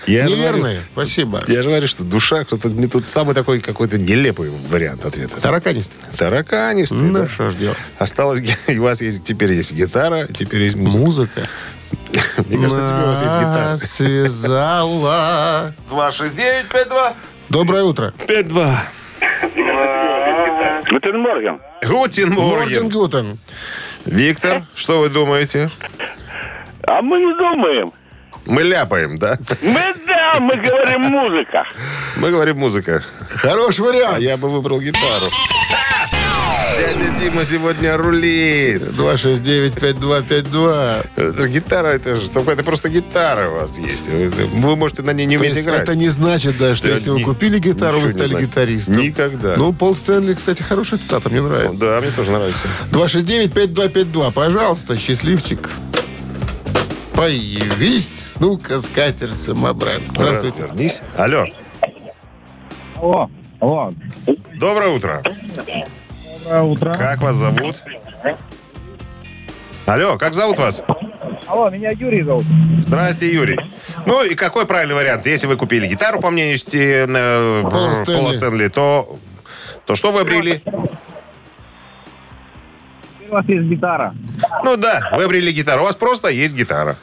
[0.08, 0.62] Я же Неверное.
[0.62, 1.44] говорю- Спасибо.
[1.48, 5.40] Я же говорю, что душа, кто-то не тут самый такой какой-то нелепый вариант ответа.
[5.42, 6.00] Тараканистый.
[6.18, 7.28] Тараканистый, Ну, да.
[7.28, 7.78] что ж делать?
[8.00, 11.42] Осталось, у вас есть, теперь есть гитара, теперь есть музыка.
[11.42, 11.48] Музыка.
[12.48, 13.78] Мне кажется, теперь у вас есть гитара.
[13.78, 15.74] Связала.
[15.92, 17.14] 269-52.
[17.50, 18.14] Доброе утро.
[18.28, 18.76] 5-2.
[20.90, 21.60] Гутен Морген.
[21.86, 22.90] Гутин Морген Морген.
[22.90, 23.38] Гутен.
[24.06, 25.70] Виктор, что вы думаете?
[26.84, 27.92] А мы не думаем.
[28.48, 29.38] Мы ляпаем, да?
[29.62, 31.66] Мы да, мы говорим музыка.
[32.16, 33.04] Мы говорим музыка.
[33.30, 34.20] Хороший А вариант.
[34.20, 35.30] я бы выбрал гитару.
[36.78, 38.82] Дядя Дима сегодня рулит.
[38.84, 41.06] 269-5252.
[41.16, 44.08] Это гитара, это же это просто гитара у вас есть.
[44.08, 45.82] Вы, вы можете на ней не уметь играть.
[45.82, 48.98] это не значит, да, что Да, если вы купили гитару, вы стали гитаристом.
[48.98, 49.56] Никогда.
[49.58, 51.80] Ну, Пол Стэнли, кстати, хорошая цитата, мне нравится.
[51.82, 52.68] Да, мне тоже нравится.
[52.92, 54.32] 269-5252.
[54.32, 55.70] Пожалуйста, счастливчик.
[57.14, 58.27] Появись.
[58.40, 60.02] Ну-ка, скатерть самобран.
[60.16, 60.64] Здравствуйте.
[60.64, 61.02] Развернись.
[61.16, 61.46] Алло.
[62.96, 63.94] Алло, алло.
[64.56, 65.24] Доброе утро.
[66.44, 66.94] Доброе утро.
[66.94, 67.76] Как вас зовут?
[69.86, 70.84] Алло, как зовут вас?
[71.48, 72.44] Алло, меня Юрий зовут.
[72.80, 73.58] Здрасте, Юрий.
[74.06, 75.26] Ну и какой правильный вариант?
[75.26, 78.20] Если вы купили гитару, по мнению Сти- э, Пола Стэнли.
[78.20, 79.18] Пола Стэнли, то,
[79.86, 80.62] то что вы обрели?
[83.30, 84.14] У вас есть гитара.
[84.64, 85.82] Ну да, вы обрели гитару.
[85.82, 86.98] У вас просто есть гитара.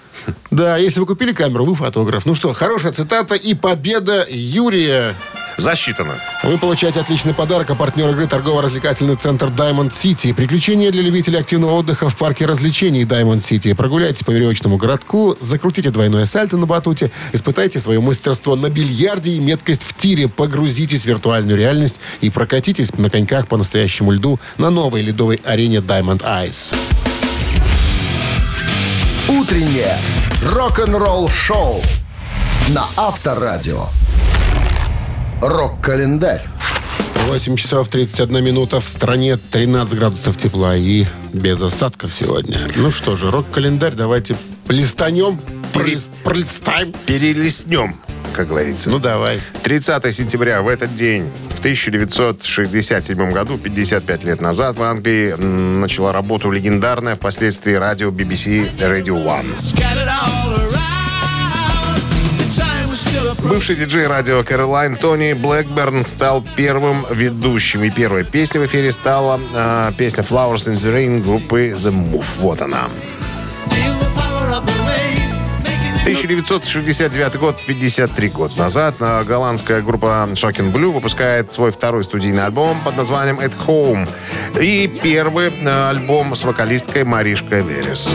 [0.54, 2.26] Да, если вы купили камеру, вы фотограф.
[2.26, 5.16] Ну что, хорошая цитата и победа Юрия.
[5.56, 6.12] Засчитано.
[6.44, 10.32] Вы получаете отличный подарок, а партнер игры торгово-развлекательный центр Diamond City.
[10.32, 13.74] Приключения для любителей активного отдыха в парке развлечений Diamond City.
[13.74, 19.40] Прогуляйтесь по веревочному городку, закрутите двойное сальто на батуте, испытайте свое мастерство на бильярде и
[19.40, 24.70] меткость в тире, погрузитесь в виртуальную реальность и прокатитесь на коньках по настоящему льду на
[24.70, 26.76] новой ледовой арене Diamond Ice.
[29.40, 29.96] Утреннее
[30.52, 31.82] рок-н-ролл-шоу
[32.68, 33.86] на Авторадио.
[35.42, 36.46] Рок-календарь.
[37.26, 38.80] 8 часов 31 минута.
[38.80, 42.60] В стране 13 градусов тепла и без осадков сегодня.
[42.76, 44.36] Ну что же, рок-календарь давайте
[44.68, 45.40] листанем,
[45.72, 46.92] пролис- пролистаем.
[47.06, 47.96] Перелистнем,
[48.34, 48.90] как говорится.
[48.90, 49.40] Ну давай.
[49.62, 56.12] 30 сентября в этот день, в 1967 году, 55 лет назад, в Англии м, начала
[56.12, 59.54] работу легендарная впоследствии радио BBC Radio One.
[63.42, 67.84] Бывший диджей радио Кэролайн Тони Блэкберн стал первым ведущим.
[67.84, 72.24] И первой песней в эфире стала э, песня Flowers in the Rain группы The Move.
[72.38, 72.88] Вот она.
[76.04, 82.78] 1969 год, 53 год назад, э, голландская группа Shocking Blue выпускает свой второй студийный альбом
[82.84, 84.06] под названием At Home.
[84.60, 88.14] И первый э, альбом с вокалисткой Маришкой Верес.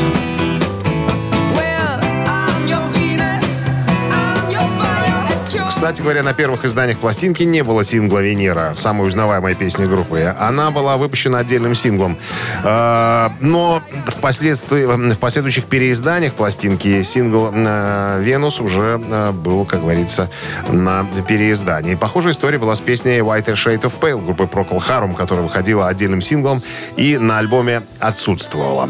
[5.80, 10.36] Кстати говоря, на первых изданиях пластинки не было сингла «Венера», самой узнаваемой песни группы.
[10.38, 12.18] Она была выпущена отдельным синглом.
[12.66, 20.30] Э, Но впоследствии, в последующих переизданиях пластинки сингл э, «Венус» уже э, был, как говорится,
[20.68, 21.96] на переиздании.
[21.96, 26.20] Похожая история была с песней «Whiter Shade of Pale» группы Procol Harum, которая выходила отдельным
[26.20, 26.62] синглом
[26.98, 28.90] и на альбоме отсутствовала.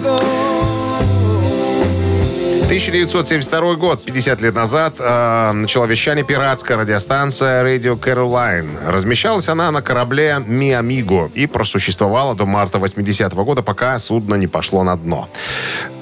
[2.69, 8.69] 1972 год, 50 лет назад, э, начала вещание пиратская радиостанция Radio Caroline.
[8.85, 14.83] Размещалась она на корабле Миамиго и просуществовала до марта 80 года, пока судно не пошло
[14.83, 15.27] на дно.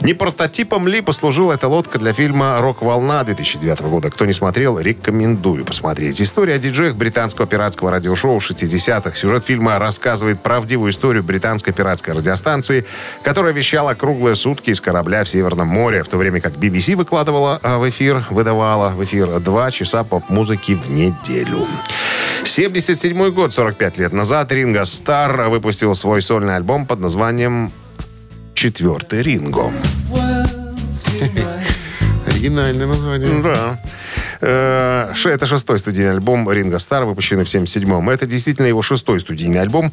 [0.01, 4.11] Не прототипом ли послужила эта лодка для фильма «Рок-волна» 2009 года?
[4.11, 6.21] Кто не смотрел, рекомендую посмотреть.
[6.21, 9.15] История о диджеях британского пиратского радиошоу 60-х.
[9.15, 12.85] Сюжет фильма рассказывает правдивую историю британской пиратской радиостанции,
[13.23, 17.59] которая вещала круглые сутки из корабля в Северном море, в то время как BBC выкладывала
[17.61, 21.67] а, в эфир, выдавала в эфир два часа поп-музыки в неделю.
[22.43, 27.71] 77 год, 45 лет назад, Ринго Стар выпустил свой сольный альбом под названием
[28.53, 29.71] «Четвертый Ринго».
[32.27, 33.41] Оригинальное название.
[33.43, 33.79] Да.
[34.41, 38.09] Э, Это шестой студийный альбом Ринга Стар, выпущенный в 77-м.
[38.09, 39.91] Это действительно его шестой студийный альбом,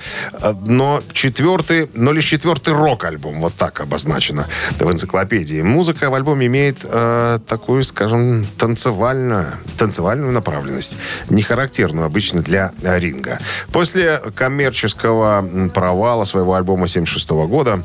[0.67, 4.47] но четвертый, но лишь четвертый рок-альбом, вот так обозначено
[4.79, 5.63] в энциклопедии.
[5.63, 10.97] Музыка в альбоме имеет э, такую, скажем, танцевальную, танцевальную направленность,
[11.31, 13.39] не характерную обычно для э, Ринга.
[13.73, 17.85] После коммерческого провала своего альбома 76 года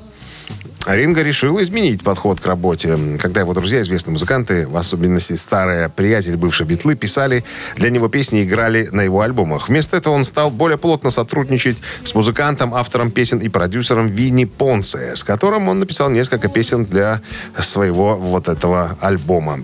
[0.96, 2.98] Ринго решил изменить подход к работе.
[3.22, 7.44] Когда его друзья, известные музыканты, в особенности старые приятели бывшие битлы, писали
[7.76, 9.70] для него песни и играли на его альбомах.
[9.70, 15.16] Вместо этого он стал более плотно сотрудничать с музыкантом, автором песен и продюсером Винни Понце,
[15.16, 17.22] с которым он написал несколько песен для
[17.60, 19.60] своего вот этого альбома.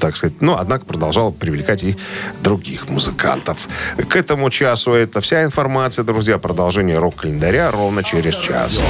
[0.00, 0.40] Так сказать.
[0.40, 1.96] Но, однако, продолжал привлекать и
[2.42, 3.68] других музыкантов.
[4.08, 6.38] К этому часу это вся информация, друзья.
[6.38, 8.80] Продолжение рок-календаря ровно через час.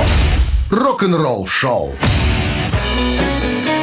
[0.70, 1.92] Рок-н-ролл шоу.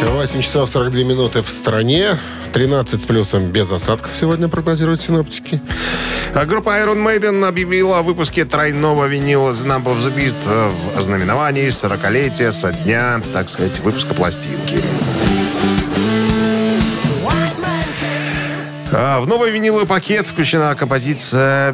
[0.04, 2.17] 8 часов 42 минуты в стране.
[2.54, 5.60] 13 с плюсом без осадков сегодня прогнозируют синоптики.
[6.34, 10.38] А Группа Iron Maiden объявила о выпуске тройного винила Number of the Beast
[10.95, 14.82] в знаменовании 40-летия со дня, так сказать, выпуска пластинки.
[18.97, 21.71] В новый виниловый пакет включена композиция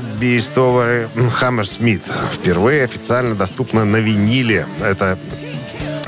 [0.58, 1.10] Over
[1.40, 2.02] Hammersmith.
[2.34, 4.68] Впервые официально доступна на виниле.
[4.82, 5.18] Это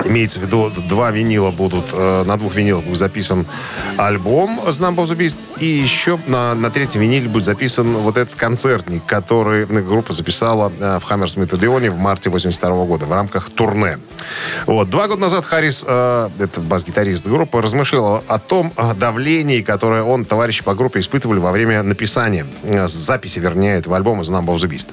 [0.06, 3.46] Имеется в виду, два винила будут, э, на двух винилах будет записан
[3.98, 8.18] альбом «The Number of the Beast», и еще на, на третьем виниле будет записан вот
[8.18, 13.50] этот концертник, который группа записала э, в Хаммерсмит Одеоне в марте 82 года в рамках
[13.50, 14.00] турне.
[14.66, 14.90] Вот.
[14.90, 20.26] Два года назад Харрис, э, это бас-гитарист группы, размышлял о том э, давлении, которое он,
[20.26, 24.58] товарищи по группе, испытывали во время написания, э, записи, вернее, этого альбома «The Number of
[24.58, 24.90] the Beast».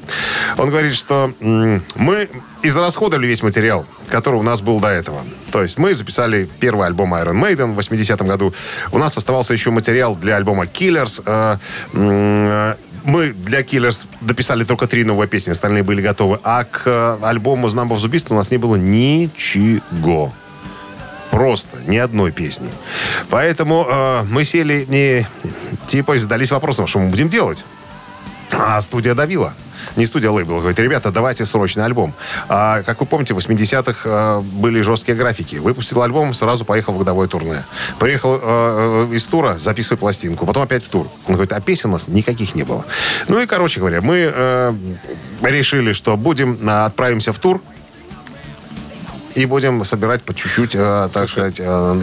[0.59, 2.29] Он говорит, что м, мы
[2.62, 5.22] израсходовали весь материал, который у нас был до этого.
[5.51, 8.55] То есть мы записали первый альбом Iron Maiden в 80-м году.
[8.92, 11.22] У нас оставался еще материал для альбома Killers.
[11.27, 16.38] Э, мы для Killers дописали только три новые песни, остальные были готовы.
[16.42, 20.33] А к э, альбому «The Number of the Beast» у нас не было ничего.
[21.31, 22.68] Просто ни одной песни.
[23.31, 25.27] Поэтому э, мы сели и
[25.87, 27.64] типа задались вопросом, что мы будем делать.
[28.64, 29.55] А студия давила.
[29.96, 30.59] Не студия лейбл.
[30.59, 32.14] Говорит, ребята, давайте срочный альбом.
[32.48, 35.57] А, как вы помните, в 80-х э, были жесткие графики.
[35.57, 37.64] Выпустил альбом, сразу поехал в годовое турне.
[37.98, 40.46] Приехал э, из тура, записывай пластинку.
[40.46, 41.09] Потом опять в тур.
[41.27, 42.85] Он говорит, а песен у нас никаких не было.
[43.27, 44.75] Ну и, короче говоря, мы э,
[45.42, 47.61] решили, что будем, э, отправимся в тур.
[49.35, 52.03] И будем собирать по чуть-чуть, э, так сказать, э,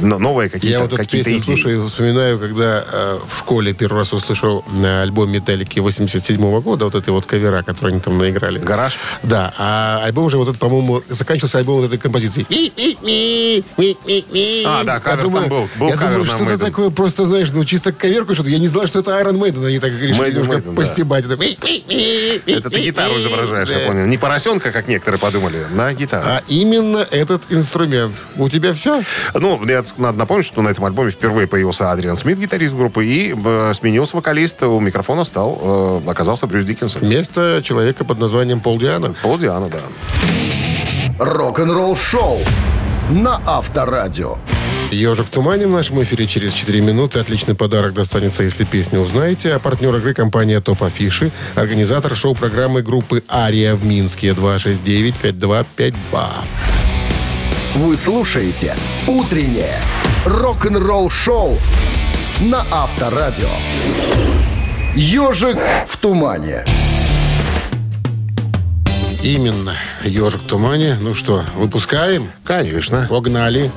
[0.00, 1.54] новые Я какие-то вот эту какие песню идеи.
[1.54, 6.84] слушаю и вспоминаю, когда э, в школе первый раз услышал э, альбом Металлики 87 года,
[6.84, 8.58] вот этой вот кавера, который они там наиграли.
[8.58, 8.98] Гараж?
[9.22, 12.46] Да, а альбом уже вот этот, по-моему, заканчивался альбом вот этой композиции.
[14.66, 15.68] А, да, Я кавер там был.
[15.76, 16.58] Был я думаю, что-то Maiden.
[16.58, 18.50] такое, просто, знаешь, ну, чисто коверку что-то.
[18.50, 19.66] Я не знал, что это Iron Maiden.
[19.66, 20.80] Они так решили Maiden, немножко Maiden, да.
[20.80, 21.24] постебать.
[21.26, 21.34] Это
[22.46, 24.06] Это ты гитару изображаешь, я понял.
[24.06, 26.26] Не поросенка, как некоторые подумали, на гитару.
[26.26, 28.14] А именно этот инструмент.
[28.36, 29.02] У тебя все?
[29.34, 33.34] Ну, я- надо напомнить, что на этом альбоме впервые появился Адриан Смит, гитарист группы, и
[33.34, 34.62] э, сменился вокалист.
[34.62, 37.08] У микрофона стал, э, оказался Брюс Диккенсон.
[37.08, 39.14] Место человека под названием Пол Диана.
[39.22, 39.80] Пол Диана, да.
[41.18, 42.38] Рок-н-ролл шоу
[43.10, 44.36] на Авторадио.
[44.90, 47.20] Ежик в тумане в нашем эфире через 4 минуты.
[47.20, 49.52] Отличный подарок достанется, если песню узнаете.
[49.52, 55.94] А партнер игры компания Топ Афиши, организатор шоу-программы группы Ария в Минске 269-5252.
[57.76, 58.74] Вы слушаете
[59.06, 59.78] «Утреннее
[60.26, 61.56] рок-н-ролл шоу»
[62.40, 63.48] на Авторадио.
[64.96, 66.64] «Ежик в тумане».
[69.22, 69.74] Именно.
[70.02, 70.96] Ежик в тумане.
[71.00, 72.28] Ну что, выпускаем?
[72.42, 73.06] Конечно.
[73.08, 73.70] Погнали.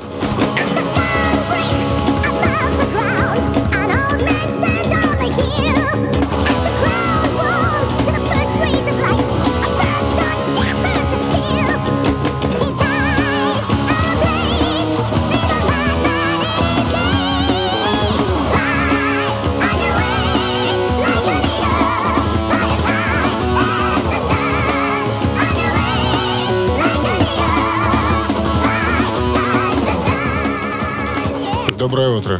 [31.83, 32.39] Доброе утро.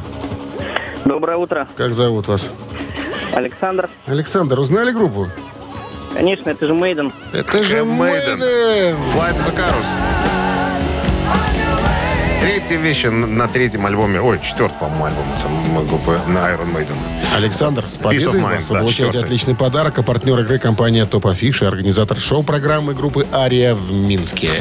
[1.04, 1.68] Доброе утро.
[1.76, 2.50] Как зовут вас?
[3.34, 3.90] Александр.
[4.06, 5.28] Александр, узнали группу?
[6.14, 7.12] Конечно, это же Мейден.
[7.34, 7.80] Это же.
[7.80, 8.40] Maiden.
[8.40, 9.88] Flight of the Carus.
[12.40, 16.96] Третья вещь на- на третьем альбоме, ой, четвертый, по-моему, альбом там, группы на Iron Maiden.
[17.36, 18.70] Александр, с победой Peace of Mind, вас.
[18.70, 19.26] Вы да, получаете четвертый.
[19.26, 20.00] отличный подарок.
[20.00, 24.52] А партнер игры компания Топ Афиша, организатор шоу-программы группы «Ария» в Минске.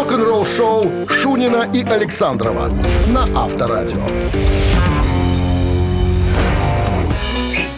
[0.00, 2.72] Рок-н-ролл шоу Шунина и Александрова
[3.08, 4.06] на Авторадио.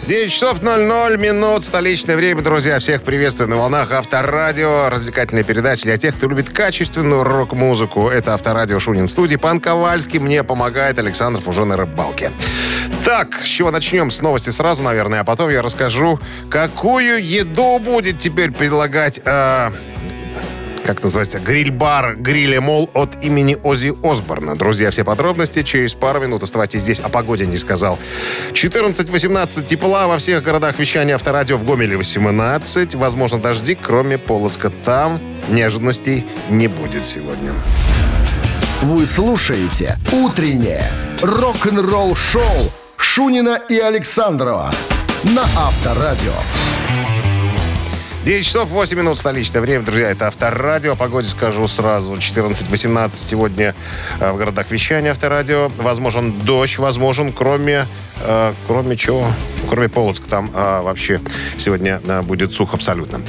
[0.07, 2.79] 9 часов 00 минут, столичное время, друзья.
[2.79, 4.87] Всех приветствую на волнах Авторадио.
[4.87, 8.07] Развлекательная передача для тех, кто любит качественную рок-музыку.
[8.07, 9.35] Это Авторадио Шунин студии.
[9.35, 12.31] Пан Ковальский мне помогает, Александр уже на рыбалке.
[13.03, 14.09] Так, с чего начнем?
[14.09, 19.19] С новости сразу, наверное, а потом я расскажу, какую еду будет теперь предлагать...
[19.25, 19.71] э,
[20.85, 24.55] как называется, гриль-бар «Гриле Мол» от имени Ози Осборна.
[24.55, 26.43] Друзья, все подробности через пару минут.
[26.43, 26.99] Оставайтесь здесь.
[26.99, 27.97] О погоде не сказал.
[28.51, 31.57] 14-18 тепла во всех городах вещания авторадио.
[31.57, 32.95] В Гомеле 18.
[32.95, 34.69] Возможно, дожди, кроме Полоцка.
[34.69, 37.53] Там неожиданностей не будет сегодня.
[38.81, 40.91] Вы слушаете «Утреннее
[41.21, 44.71] рок-н-ролл-шоу» Шунина и Александрова
[45.23, 46.33] на Авторадио.
[48.23, 50.09] 9 часов 8 минут столичное время, друзья.
[50.09, 50.95] Это Авторадио.
[50.95, 52.13] Погоде скажу сразу.
[52.13, 53.75] 14-18 сегодня
[54.21, 55.69] э, в городах вещания Авторадио.
[55.77, 57.85] Возможен дождь, возможен, кроме...
[58.21, 59.27] э, кроме чего?
[59.69, 60.29] Кроме Полоцка.
[60.29, 61.19] Там э, вообще
[61.57, 63.19] сегодня э, будет сухо абсолютно.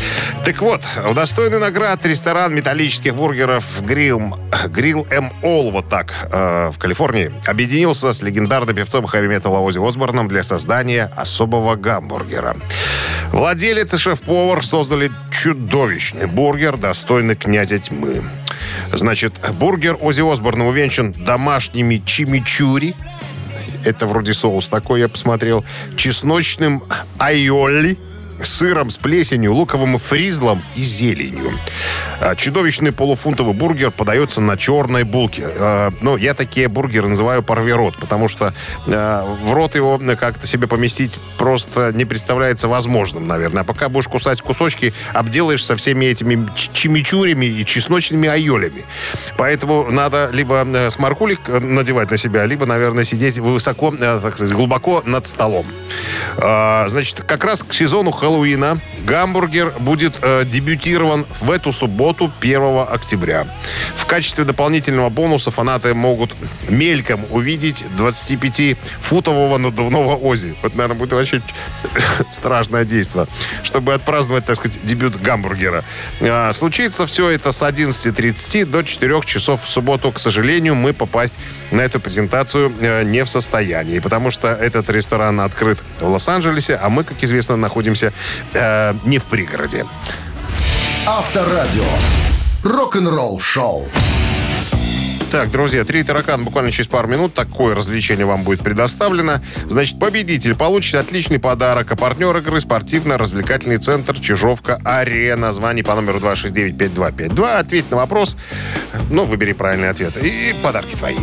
[0.44, 4.37] Так вот, удостоенный наград ресторан металлических бургеров Грилл,
[4.68, 5.33] Грилл М.
[5.42, 11.11] Ол, вот так, э, в Калифорнии, объединился с легендарным певцом хэви-металла Ози Осборном для создания
[11.16, 12.57] особого гамбургера.
[13.33, 18.23] Владелец и шеф-повар создали чудовищный бургер, достойный князя тьмы.
[18.92, 22.94] Значит, бургер Ози Осборна увенчан домашними чимичури.
[23.87, 25.64] Это вроде соус такой, я посмотрел.
[25.97, 26.83] Чесночным
[27.16, 27.97] айолли
[28.42, 31.53] сыром с плесенью, луковым фризлом и зеленью.
[32.20, 35.47] А, Чудовищный полуфунтовый бургер подается на черной булке.
[35.47, 38.55] А, Ну, я такие бургеры называю порви рот, потому что
[38.87, 43.62] а, в рот его как-то себе поместить просто не представляется возможным, наверное.
[43.62, 48.85] А пока будешь кусать кусочки, обделаешь со всеми этими чимичурями и чесночными айолями.
[49.37, 54.35] Поэтому надо либо э, сморкулик э, надевать на себя, либо, наверное, сидеть высоко, э, так
[54.35, 55.66] сказать, глубоко над столом.
[56.37, 63.46] Значит, как раз к сезону Хэллоуина гамбургер будет э, дебютирован в эту субботу, 1 октября.
[63.96, 66.34] В качестве дополнительного бонуса фанаты могут
[66.70, 70.54] мельком увидеть 25-футового надувного Ози.
[70.62, 71.42] Вот, наверное, будет вообще
[72.30, 73.26] страшное действие,
[73.62, 75.84] чтобы отпраздновать, так сказать, дебют гамбургера.
[76.22, 80.10] А, случится все это с 11.30 до 4 часов в субботу.
[80.12, 81.34] К сожалению, мы попасть
[81.70, 86.88] на эту презентацию э, не в состоянии, потому что этот ресторан открыт в Лос-Анджелесе, а
[86.88, 88.13] мы, как известно, находимся
[88.53, 89.87] э, не в пригороде.
[91.07, 91.85] Авторадио.
[92.62, 93.88] Рок-н-ролл шоу.
[95.35, 97.35] Так, друзья, три таракана буквально через пару минут.
[97.35, 99.40] Такое развлечение вам будет предоставлено.
[99.68, 101.90] Значит, победитель получит отличный подарок.
[101.90, 105.50] А партнер игры спортивно-развлекательный центр Чижовка-Арена.
[105.50, 107.59] Звони по номеру 269-5252.
[107.59, 108.37] Ответь на вопрос.
[109.11, 110.16] Ну, выбери правильный ответ.
[110.22, 111.16] И подарки твои.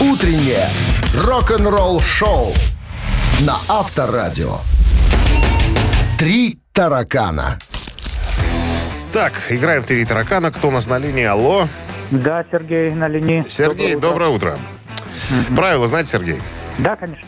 [0.00, 0.68] Утреннее
[1.14, 2.52] рок-н-ролл шоу
[3.40, 4.58] на Авторадио.
[6.18, 7.58] Три таракана.
[9.12, 10.50] Так, играем в три таракана.
[10.50, 11.24] Кто у нас на линии?
[11.24, 11.68] Алло.
[12.10, 13.44] Да, Сергей на линии.
[13.48, 14.58] Сергей, доброе утро.
[15.54, 16.40] Правила знаете, Сергей?
[16.78, 17.26] Да, конечно.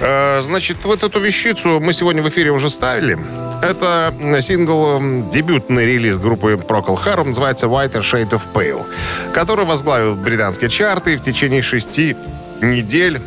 [0.00, 3.18] Э, Значит, вот эту вещицу мы сегодня в эфире уже ставили.
[3.62, 8.84] Это сингл, дебютный релиз группы Procol Harum, называется Whiter Shade of Pale,
[9.32, 12.16] который возглавил британские чарты в течение шести
[12.60, 13.20] недель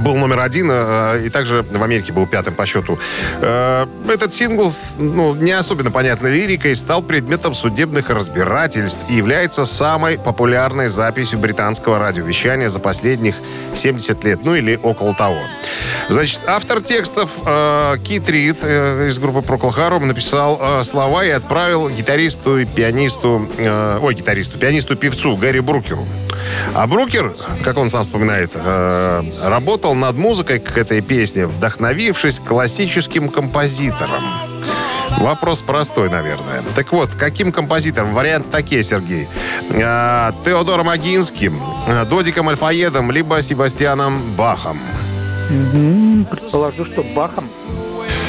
[0.00, 2.98] был номер один, э, и также в Америке был пятым по счету.
[3.40, 9.64] Э, Этот сингл с ну, не особенно понятной лирикой стал предметом судебных разбирательств и является
[9.64, 13.34] самой популярной записью британского радиовещания за последних
[13.74, 15.38] 70 лет, ну или около того.
[16.08, 21.30] Значит, автор текстов э, Кит Рид э, из группы Procol Harum написал э, слова и
[21.30, 26.06] отправил гитаристу и пианисту, э, ой, гитаристу, пианисту-певцу Гэри Брукеру.
[26.74, 33.28] А Брукер, как он сам вспоминает, э, работал над музыкой к этой песне, вдохновившись классическим
[33.28, 34.24] композитором.
[35.18, 36.62] Вопрос простой, наверное.
[36.74, 38.14] Так вот, каким композитором?
[38.14, 39.28] Вариант такие, Сергей.
[39.70, 44.78] Э, Теодором Агинским, э, Додиком Альфаедом, либо Себастьяном Бахом.
[45.50, 47.48] М, Предположу, что Бахом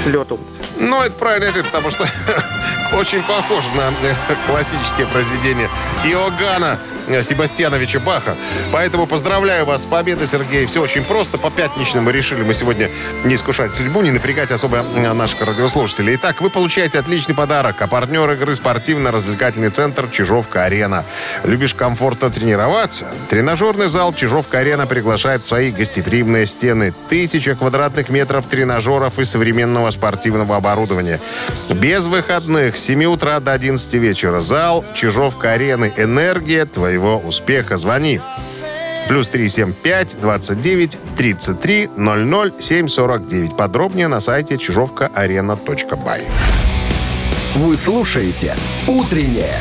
[0.05, 0.39] лету.
[0.79, 2.05] Ну, это правильный ответ, потому что
[2.93, 4.13] очень похоже на э,
[4.47, 5.69] классические произведения
[6.03, 6.77] Иоганна
[7.23, 8.35] Себастьяновича Баха.
[8.71, 10.65] Поэтому поздравляю вас с победой, Сергей.
[10.65, 11.37] Все очень просто.
[11.37, 12.89] По пятничным мы решили мы сегодня
[13.23, 16.15] не искушать судьбу, не напрягать особо э, наших радиослушателей.
[16.15, 17.81] Итак, вы получаете отличный подарок.
[17.81, 21.05] А партнер игры спортивно-развлекательный центр «Чижовка-арена».
[21.43, 23.07] Любишь комфортно тренироваться?
[23.29, 26.93] Тренажерный зал «Чижовка-арена» приглашает в свои гостеприимные стены.
[27.09, 31.19] Тысяча квадратных метров тренажеров и современного спортивного оборудования.
[31.69, 34.41] Без выходных с 7 утра до 11 вечера.
[34.41, 35.93] Зал «Чижовка-арены».
[35.97, 37.77] Энергия твоего успеха.
[37.77, 38.21] Звони.
[39.07, 43.55] Плюс 375 29 33 00 749.
[43.55, 46.23] Подробнее на сайте чижовкаарена.бай.
[47.55, 48.55] Вы слушаете
[48.87, 49.55] «Утреннее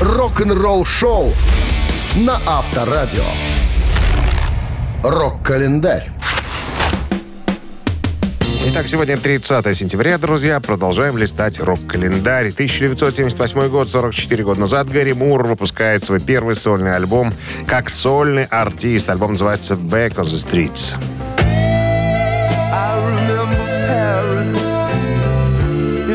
[0.00, 1.32] рок-н-ролл-шоу»
[2.14, 3.24] на Авторадио.
[5.02, 6.19] Рок-календарь.
[8.72, 10.60] Итак, сегодня 30 сентября, друзья.
[10.60, 12.50] Продолжаем листать рок-календарь.
[12.50, 17.32] 1978 год, 44 года назад, Гарри Мур выпускает свой первый сольный альбом
[17.66, 19.10] как сольный артист.
[19.10, 21.39] Альбом называется «Back on the Streets».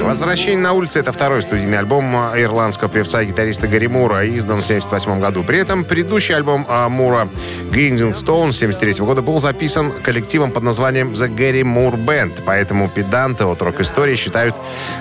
[0.05, 4.59] «Возвращение на улице»— это второй студийный альбом а, ирландского певца и гитариста Гарри Мура, издан
[4.59, 5.43] в 1978 году.
[5.43, 7.27] При этом предыдущий альбом а, Мура
[7.71, 13.45] «Grinding Stone» 1973 года был записан коллективом под названием «The Gary Moore Band», поэтому педанты
[13.45, 14.55] от рок-истории считают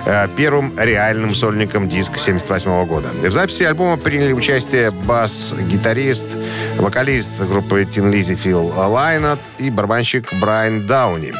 [0.07, 3.09] э, первым реальным сольником диска 1978 года.
[3.13, 6.29] В записи альбома приняли участие бас-гитарист,
[6.77, 11.33] вокалист группы Тин Лизи Фил Лайнат и барабанщик Брайан Дауни.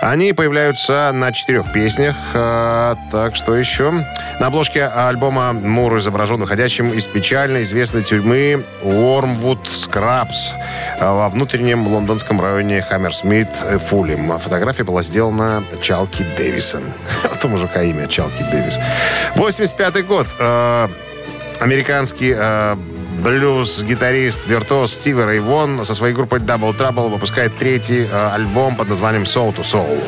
[0.00, 2.16] Они появляются на четырех песнях.
[3.10, 3.92] Э, так, что еще?
[4.40, 10.52] На обложке альбома Мур изображен выходящим из печально известной тюрьмы Уормвуд Скрабс
[11.00, 13.50] во внутреннем лондонском районе Хаммерсмит
[13.88, 14.38] Фулем.
[14.38, 16.84] Фотография была сделана Чалки Дэвисом.
[17.22, 18.78] Вот у мужика имя Чалки Дэвис.
[19.36, 20.26] 85 год.
[20.38, 20.88] Э,
[21.60, 22.74] Американский э,
[23.22, 28.88] блюз-гитарист, виртуоз Стив Рэй Вон со своей группой Double Trouble выпускает третий э, альбом под
[28.88, 30.02] названием Soul to Soul.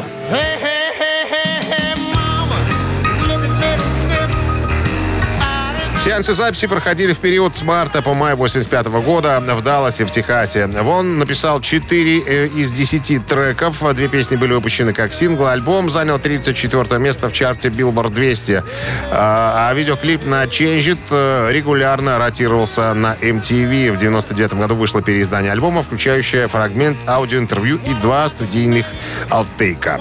[6.04, 10.66] Сеансы записи проходили в период с марта по май 85 года в Далласе, в Техасе.
[10.66, 13.76] Вон написал 4 из 10 треков.
[13.94, 15.46] Две песни были выпущены как сингл.
[15.46, 18.64] Альбом занял 34 место в чарте Billboard 200.
[19.12, 23.92] А, а видеоклип на Change It э, регулярно ротировался на MTV.
[23.92, 28.86] В 99 году вышло переиздание альбома, включающее фрагмент аудиоинтервью и два студийных
[29.30, 30.00] аутейка.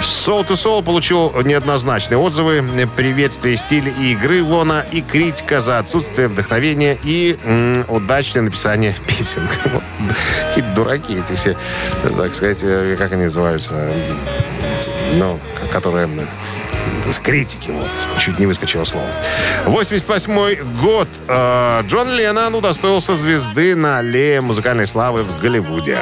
[0.00, 2.62] Soul to Soul получил неоднозначные отзывы,
[2.96, 5.00] приветствие стиля и игры Вона и
[5.38, 9.48] критика за отсутствие вдохновения и м, удачное написание песен.
[9.72, 9.82] Вот.
[10.48, 11.56] Какие дураки эти все,
[12.02, 13.74] так сказать, э, как они называются,
[15.12, 15.38] ну,
[15.72, 16.08] которые
[17.10, 17.88] с критики, вот.
[18.18, 19.06] Чуть не выскочило слово.
[19.66, 21.08] 88 год.
[21.28, 25.98] Э, Джон Леннон удостоился звезды на аллее музыкальной славы в Голливуде.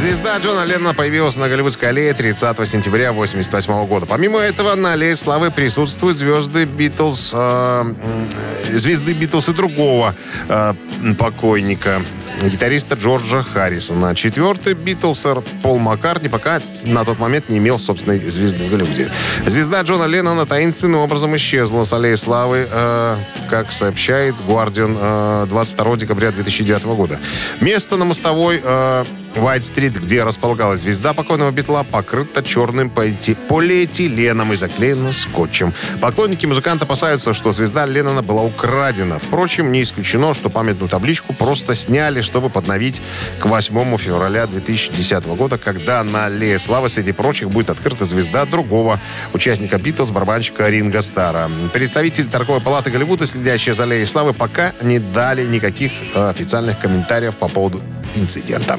[0.00, 4.06] Звезда Джона Леннона появилась на Голливудской аллее 30 сентября 1988 года.
[4.06, 8.30] Помимо этого, на аллее славы присутствуют звезды Битлз, э, м,
[8.72, 10.14] звезды Битлз и другого
[10.48, 10.72] э,
[11.18, 12.02] покойника
[12.42, 14.14] гитариста Джорджа Харрисона.
[14.14, 19.10] Четвертый Битлсер Пол Маккартни пока на тот момент не имел собственной звезды в Голливуде.
[19.44, 23.16] Звезда Джона Леннона таинственным образом исчезла с аллеи славы, э,
[23.50, 24.96] как сообщает Guardian
[25.44, 27.20] э, 22 декабря 2009 года.
[27.60, 29.04] Место на мостовой э,
[29.36, 35.72] Уайт-стрит, где располагалась звезда покойного Битла, покрыта черным полиэтиленом и заклеена скотчем.
[36.00, 39.18] Поклонники музыканта опасаются, что звезда Леннона была украдена.
[39.18, 43.00] Впрочем, не исключено, что памятную табличку просто сняли, чтобы подновить
[43.38, 49.00] к 8 февраля 2010 года, когда на Аллее Славы среди прочих будет открыта звезда другого
[49.32, 51.48] участника Битлз, барабанщика Ринга Стара.
[51.72, 57.36] Представители торговой палаты Голливуда, следящие за Аллеей Славы, пока не дали никаких э, официальных комментариев
[57.36, 57.80] по поводу
[58.16, 58.78] инцидента.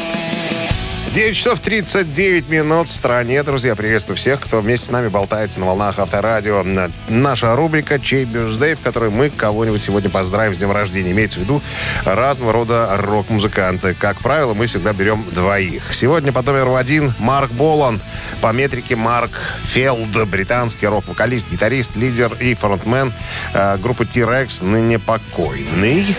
[1.13, 3.43] 9 часов 39 минут в стране.
[3.43, 6.63] Друзья, приветствую всех, кто вместе с нами болтается на волнах Авторадио.
[7.09, 11.11] Наша рубрика «Чей бюдждей», в которой мы кого-нибудь сегодня поздравим с днем рождения.
[11.11, 11.61] Имеется в виду
[12.05, 13.93] разного рода рок-музыканты.
[13.93, 15.93] Как правило, мы всегда берем двоих.
[15.93, 17.99] Сегодня под номером один Марк Болан.
[18.39, 19.31] По метрике Марк
[19.65, 23.11] Фелд, британский рок-вокалист, гитарист, лидер и фронтмен
[23.53, 26.15] э, группы T-Rex, ныне покойный.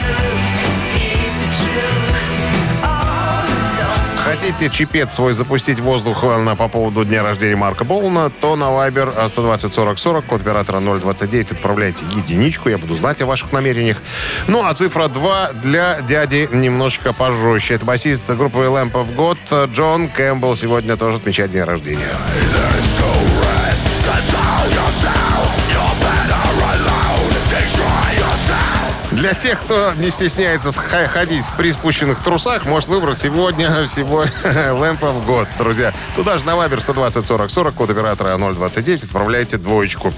[4.37, 8.57] Хотите чипет свой запустить в воздух э, на, по поводу дня рождения Марка Болна, то
[8.57, 13.53] на Viber 120 40 40, код оператора 029, отправляйте единичку, я буду знать о ваших
[13.53, 13.99] намерениях.
[14.49, 17.75] Ну, а цифра 2 для дяди немножечко пожестче.
[17.75, 22.09] Это басист группы Lamp of God Джон Кэмпбелл сегодня тоже отмечает день рождения.
[29.33, 35.25] Для тех, кто не стесняется ходить в приспущенных трусах, может выбрать сегодня всего Lamp в
[35.25, 35.95] год, друзья.
[36.15, 40.13] Туда же на Вайбер 120 40 40, код оператора 029, отправляйте двоечку.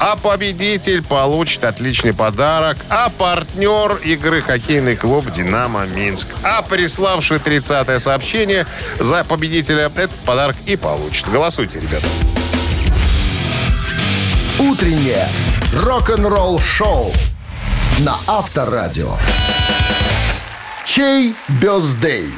[0.00, 6.26] А победитель получит отличный подарок, а партнер игры хоккейный клуб «Динамо Минск».
[6.42, 8.66] А приславший 30 сообщение
[8.98, 11.28] за победителя этот подарок и получит.
[11.28, 12.06] Голосуйте, ребята.
[14.58, 15.28] Утреннее
[15.72, 17.12] рок-н-ролл-шоу
[17.98, 19.16] на Авторадио.
[20.84, 22.30] Чей бездей?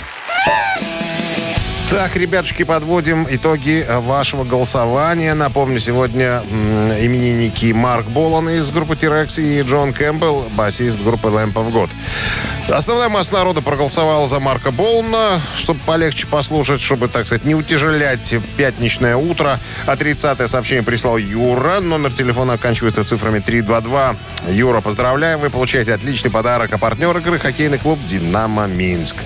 [1.90, 5.32] Так, ребятушки, подводим итоги вашего голосования.
[5.32, 6.42] Напомню, сегодня
[7.00, 11.88] именинники Марк Болан из группы T-Rex и Джон Кэмпбелл, басист группы Lamb of God.
[12.68, 18.34] Основная масса народа проголосовала за Марка Болана, чтобы полегче послушать, чтобы, так сказать, не утяжелять
[18.58, 19.58] пятничное утро.
[19.86, 21.80] А 30-е сообщение прислал Юра.
[21.80, 24.16] Номер телефона оканчивается цифрами 322.
[24.50, 26.70] Юра, поздравляем, вы получаете отличный подарок.
[26.70, 29.16] А партнер игры хоккейный клуб «Динамо Минск».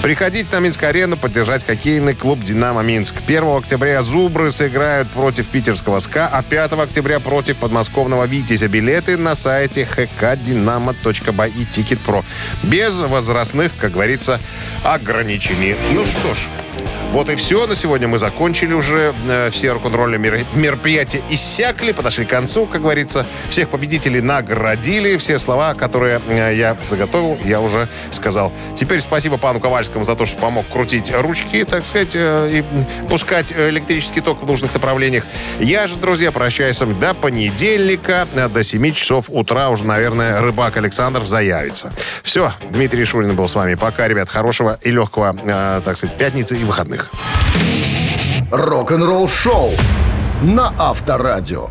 [0.00, 3.14] Приходите на Минск-арену поддержать хоккейный клуб «Динамо Минск».
[3.26, 8.68] 1 октября «Зубры» сыграют против питерского «СКА», а 5 октября против подмосковного «Витязя».
[8.68, 12.24] Билеты на сайте hkdinamo.by и «Ticket.Pro».
[12.62, 14.40] Без возрастных, как говорится,
[14.84, 15.76] ограничений.
[15.92, 16.48] Ну что ж,
[17.12, 17.66] вот и все.
[17.66, 19.14] На сегодня мы закончили уже.
[19.28, 23.26] Э, Все рок-н-ролльные мер- мероприятия иссякли, подошли к концу, как говорится.
[23.48, 25.16] Всех победителей наградили.
[25.16, 28.52] Все слова, которые э, я заготовил, я уже сказал.
[28.74, 32.64] Теперь спасибо пану Ковальскому за то, что помог крутить ручки, так сказать, э, и
[33.08, 35.24] пускать электрический ток в нужных направлениях.
[35.58, 40.76] Я же, друзья, прощаюсь с вами до понедельника, до 7 часов утра уже, наверное, рыбак
[40.76, 41.92] Александр заявится.
[42.22, 43.74] Все, Дмитрий Шурин был с вами.
[43.74, 45.34] Пока, ребят, хорошего и легкого,
[45.84, 46.95] так сказать, пятницы и выходных.
[48.50, 49.70] Рок-н-ролл-шоу
[50.42, 51.68] на Авторадио.